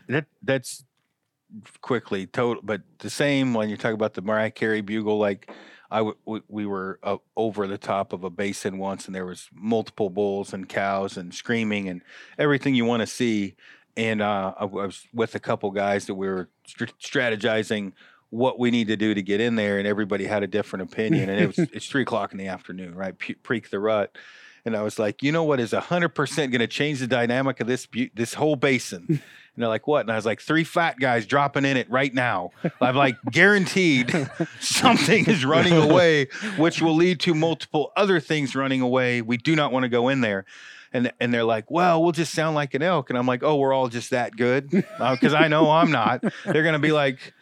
[0.09, 0.85] That that's
[1.81, 5.17] quickly total, but the same when you talk about the Mariah Carey bugle.
[5.17, 5.49] Like
[5.89, 9.25] I w- w- we were uh, over the top of a basin once, and there
[9.25, 12.01] was multiple bulls and cows and screaming and
[12.37, 13.55] everything you want to see.
[13.95, 17.93] And uh, I was with a couple guys that we were str- strategizing
[18.29, 21.29] what we need to do to get in there, and everybody had a different opinion.
[21.29, 23.17] And it was it's three o'clock in the afternoon, right?
[23.17, 24.15] P- Preak the rut.
[24.65, 27.61] And I was like, you know what is hundred percent going to change the dynamic
[27.61, 29.21] of this bu- this whole basin?
[29.57, 30.01] And they're like, what?
[30.01, 32.51] And I was like, three fat guys dropping in it right now.
[32.79, 34.29] I'm like, guaranteed
[34.59, 36.27] something is running away,
[36.57, 39.23] which will lead to multiple other things running away.
[39.23, 40.45] We do not want to go in there.
[40.93, 43.09] And, and they're like, well, we'll just sound like an elk.
[43.09, 44.85] And I'm like, oh, we're all just that good?
[44.99, 46.21] Uh, because I know I'm not.
[46.45, 47.33] They're going to be like,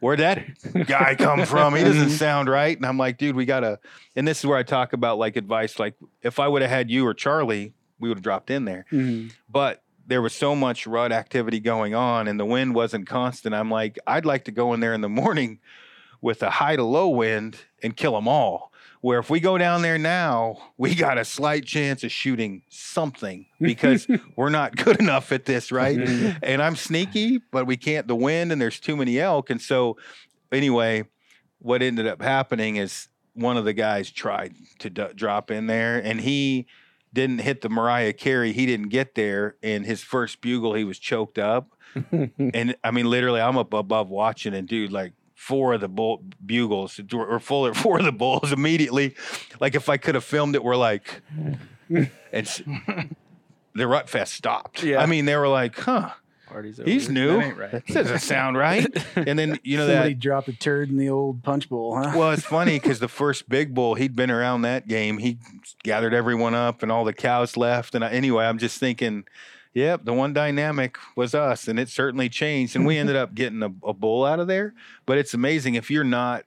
[0.00, 0.44] where'd that
[0.88, 1.76] guy come from?
[1.76, 2.76] He doesn't sound right.
[2.76, 3.78] And I'm like, dude, we gotta.
[4.16, 5.78] And this is where I talk about like advice.
[5.78, 8.84] Like, if I would have had you or Charlie, we would have dropped in there.
[8.90, 9.28] Mm-hmm.
[9.48, 13.54] But there was so much rut activity going on, and the wind wasn't constant.
[13.54, 15.60] I'm like, I'd like to go in there in the morning
[16.20, 18.72] with a high to low wind and kill them all.
[19.00, 23.46] Where if we go down there now, we got a slight chance of shooting something
[23.60, 25.98] because we're not good enough at this, right?
[26.42, 29.50] and I'm sneaky, but we can't the wind and there's too many elk.
[29.50, 29.96] And so
[30.52, 31.08] anyway,
[31.58, 35.98] what ended up happening is one of the guys tried to d- drop in there
[35.98, 36.68] and he
[37.12, 38.52] didn't hit the Mariah Carey.
[38.52, 39.56] He didn't get there.
[39.62, 41.72] And his first bugle, he was choked up.
[42.12, 46.22] and I mean, literally, I'm up above watching, and dude, like four of the bull
[46.44, 49.14] bugles or full of four of the bulls immediately.
[49.60, 51.20] Like if I could have filmed it, we're like,
[52.32, 53.08] and
[53.74, 54.82] the rut fest stopped.
[54.82, 55.02] Yeah.
[55.02, 56.12] I mean, they were like, huh.
[56.52, 57.36] Party's He's new.
[57.38, 57.70] That ain't right.
[57.70, 58.86] That doesn't sound right.
[59.16, 60.20] And then you know Somebody that.
[60.20, 62.12] dropped a turd in the old punch bowl, huh?
[62.16, 65.18] Well, it's funny because the first big bull, he'd been around that game.
[65.18, 65.38] He
[65.82, 67.94] gathered everyone up, and all the cows left.
[67.94, 69.24] And I, anyway, I'm just thinking,
[69.72, 72.76] yep, the one dynamic was us, and it certainly changed.
[72.76, 74.74] And we ended up getting a, a bull out of there.
[75.06, 76.44] But it's amazing if you're not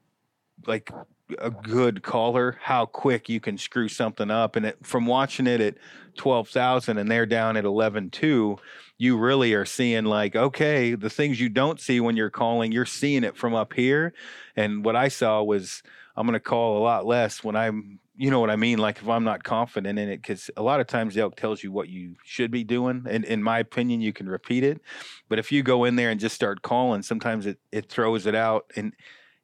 [0.68, 0.92] like
[1.40, 4.56] a good caller, how quick you can screw something up.
[4.56, 5.76] And it, from watching it at
[6.16, 8.58] twelve thousand, and they're down at eleven two
[8.98, 12.86] you really are seeing like okay the things you don't see when you're calling you're
[12.86, 14.14] seeing it from up here.
[14.56, 15.84] And what i saw was
[16.16, 18.78] i'm going to call a lot less when i'm you know what i mean?
[18.78, 21.64] Like if i'm not confident in it because a lot of times the elk tells
[21.64, 24.80] you what you should be doing and in my opinion you can repeat it.
[25.28, 28.36] But if you go in there and just start calling sometimes it, it throws it
[28.36, 28.94] out and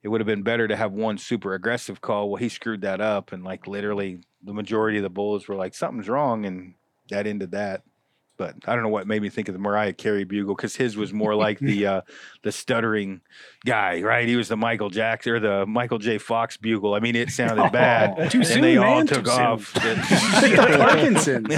[0.03, 3.01] it would have been better to have one super aggressive call well he screwed that
[3.01, 6.73] up and like literally the majority of the bulls were like something's wrong and
[7.09, 7.83] that ended that
[8.41, 10.97] but I don't know what made me think of the Mariah Carey bugle because his
[10.97, 12.01] was more like the uh,
[12.41, 13.21] the stuttering
[13.63, 14.27] guy, right?
[14.27, 16.17] He was the Michael Jackson or the Michael J.
[16.17, 16.95] Fox bugle.
[16.95, 19.71] I mean, it sounded bad, Too and soon, they all took off.
[19.75, 21.49] Parkinson's.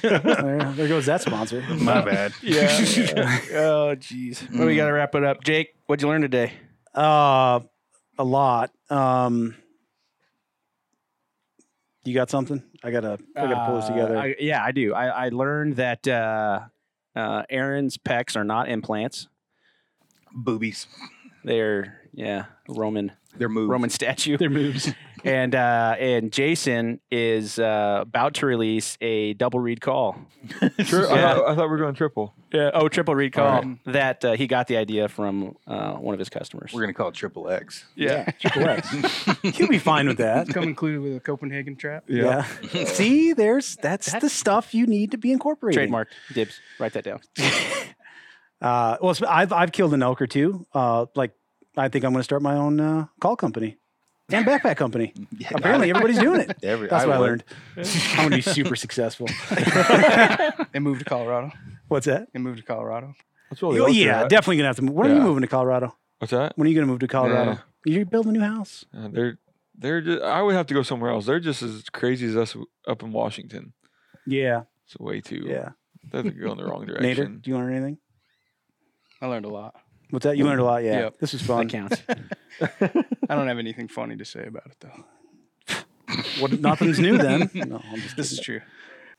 [0.00, 1.60] there, there goes that sponsor.
[1.74, 2.34] My bad.
[2.40, 2.68] Yeah.
[2.68, 4.48] oh, jeez.
[4.56, 5.42] Well, we got to wrap it up.
[5.42, 6.52] Jake, what'd you learn today?
[6.94, 7.58] Uh,
[8.16, 8.70] a lot.
[8.90, 9.56] Um,
[12.04, 12.62] you got something?
[12.82, 14.18] I gotta, I gotta pull this Uh, together.
[14.18, 14.92] I, yeah, I do.
[14.94, 16.60] I, I learned that uh,
[17.14, 19.28] uh, Aaron's pecs are not implants.
[20.34, 20.86] Boobies.
[21.44, 23.70] They're yeah Roman They're moved.
[23.70, 24.36] Roman statue.
[24.36, 24.92] They're moves.
[25.24, 30.16] and uh, and Jason is uh, about to release a double reed call.
[30.58, 32.34] Tri- I, thought, I thought we were going triple.
[32.52, 32.70] Yeah.
[32.74, 36.18] Oh, triple reed All call that uh, he got the idea from uh, one of
[36.18, 36.72] his customers.
[36.72, 37.84] We're gonna call it triple X.
[37.94, 38.30] Yeah.
[38.32, 38.90] Triple X.
[39.42, 40.48] He'll be fine with that.
[40.48, 42.04] Come included with a Copenhagen trap.
[42.08, 42.44] Yeah.
[42.84, 45.76] See, there's that's the stuff you need to be incorporated.
[45.78, 46.60] Trademark dibs.
[46.78, 47.20] Write that down.
[48.60, 50.66] Uh, well, I've I've killed an elk or two.
[50.72, 51.32] Uh, like
[51.76, 53.78] I think I'm going to start my own uh, call company
[54.32, 55.12] and backpack company.
[55.38, 56.56] Yeah, Apparently, everybody's doing it.
[56.62, 57.26] Every, That's what I would.
[57.26, 57.44] learned.
[57.76, 59.26] I'm going to be super successful.
[60.74, 61.52] And move to Colorado.
[61.88, 62.28] What's that?
[62.34, 63.14] And moved to Colorado.
[63.50, 64.28] That's really Oh, looked yeah, at.
[64.28, 64.94] definitely going to have to move.
[64.94, 65.24] When are you Yeah.
[65.26, 65.96] moving to Colorado?
[66.18, 66.56] What's that?
[66.56, 67.58] When are you going to move to Colorado?
[67.84, 68.84] You're building a new house.
[68.96, 69.38] Uh, they're
[69.76, 70.22] they're just.
[70.22, 71.26] I would have to go somewhere else.
[71.26, 72.56] They're just as crazy as us
[72.86, 73.72] up in Washington.
[74.26, 75.44] Yeah, It's way too.
[75.48, 75.70] yeah.
[76.12, 77.40] They're going the wrong Nader, direction.
[77.42, 77.98] do you learn anything?
[79.20, 79.74] I learned a lot.
[80.12, 80.36] What's that?
[80.36, 80.84] You learned a lot.
[80.84, 81.18] Yeah, Yep.
[81.20, 81.66] this was fun.
[81.68, 81.88] That fun.
[81.88, 82.02] counts.
[83.30, 85.04] I don't have anything funny to say about it though.
[86.40, 87.50] What, nothing's new then.
[87.54, 88.60] No, I'm just This is true.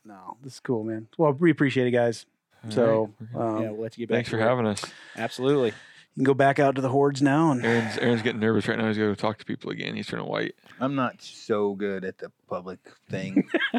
[0.04, 1.08] No, this is cool, man.
[1.18, 2.26] Well, we appreciate it, guys.
[2.68, 4.16] So um, yeah, we'll let you get back.
[4.18, 4.48] Thanks for work.
[4.48, 4.84] having us.
[5.16, 5.68] Absolutely.
[5.68, 5.74] you
[6.14, 8.86] can go back out to the hordes now and Aaron's Aaron's getting nervous right now.
[8.86, 9.96] He's got to talk to people again.
[9.96, 10.54] He's turning white.
[10.80, 12.78] I'm not so good at the public
[13.10, 13.48] thing.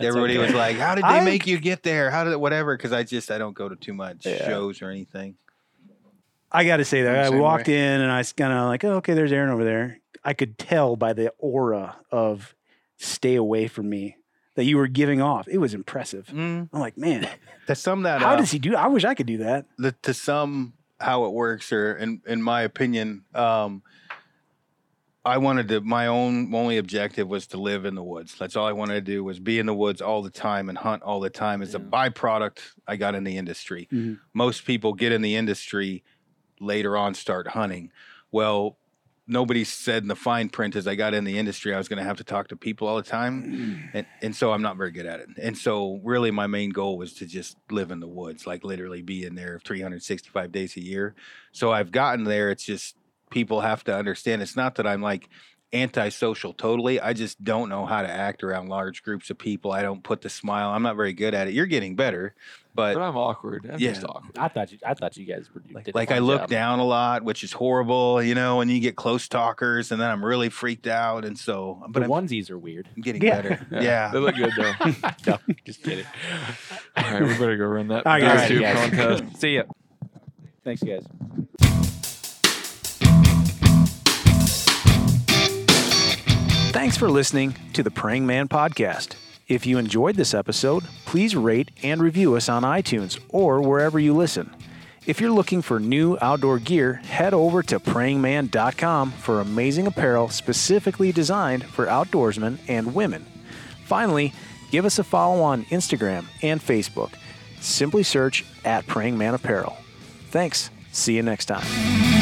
[0.00, 2.10] Everybody was like, "How did they I- make you get there?
[2.10, 4.44] How did whatever?" Because I just I don't go to too much Yeah.
[4.46, 5.36] shows or anything.
[6.54, 8.94] I got to say that I walked in and I was kind of like, oh,
[8.96, 9.98] okay, there's Aaron over there.
[10.24, 12.54] I could tell by the aura of
[12.96, 14.16] stay away from me
[14.54, 15.48] that you were giving off.
[15.48, 16.28] It was impressive.
[16.28, 17.28] Mm, I'm like, man,
[17.66, 18.76] to sum that how up, does he do?
[18.76, 19.66] I wish I could do that.
[19.78, 23.82] the, to sum how it works, or in in my opinion, um,
[25.24, 25.80] I wanted to.
[25.80, 28.36] My own only objective was to live in the woods.
[28.38, 30.78] That's all I wanted to do was be in the woods all the time and
[30.78, 31.60] hunt all the time.
[31.62, 33.88] As a byproduct, I got in the industry.
[33.92, 34.20] Mhm.
[34.32, 36.04] Most people get in the industry
[36.60, 37.90] later on, start hunting.
[38.30, 38.76] Well,
[39.26, 41.98] nobody said in the fine print as I got in the industry I was going
[41.98, 44.90] to have to talk to people all the time, and and so I'm not very
[44.90, 45.28] good at it.
[45.40, 49.02] And so really, my main goal was to just live in the woods, like literally
[49.02, 51.14] be in there 365 days a year.
[51.52, 52.50] So I've gotten there.
[52.50, 52.96] It's just
[53.30, 54.42] people have to understand.
[54.42, 55.28] It's not that I'm like
[55.74, 57.00] antisocial totally.
[57.00, 59.72] I just don't know how to act around large groups of people.
[59.72, 60.70] I don't put the smile.
[60.70, 61.54] I'm not very good at it.
[61.54, 62.34] You're getting better,
[62.74, 63.68] But but I'm awkward.
[63.70, 63.92] I'm yeah.
[63.92, 64.38] just awkward.
[64.38, 64.78] I thought you.
[64.86, 66.48] I thought you guys were like, did like I look job.
[66.50, 70.08] down a lot, which is horrible, you know, and you get close talkers and then
[70.10, 71.24] I'm really freaked out.
[71.24, 72.88] And so, but The I'm, onesies are weird.
[72.96, 73.42] I'm getting Yeah.
[73.42, 73.66] better.
[73.72, 74.10] Yeah, Yeah.
[74.12, 74.72] they look good though.
[75.26, 76.06] no, just kidding.
[76.96, 78.50] All right, we better go run that All right, guys.
[78.50, 79.20] YouTube Alrighty, guys.
[79.20, 79.40] contest.
[79.40, 79.62] See ya.
[80.64, 81.04] Thanks, guys.
[86.74, 89.14] Thanks for listening to the Praying Man Podcast.
[89.46, 94.12] If you enjoyed this episode, please rate and review us on iTunes or wherever you
[94.12, 94.52] listen.
[95.06, 101.12] If you're looking for new outdoor gear, head over to prayingman.com for amazing apparel specifically
[101.12, 103.24] designed for outdoorsmen and women.
[103.84, 104.32] Finally,
[104.72, 107.12] give us a follow on Instagram and Facebook.
[107.60, 109.76] Simply search at Praying Man Apparel.
[110.30, 110.70] Thanks.
[110.90, 112.13] See you next time.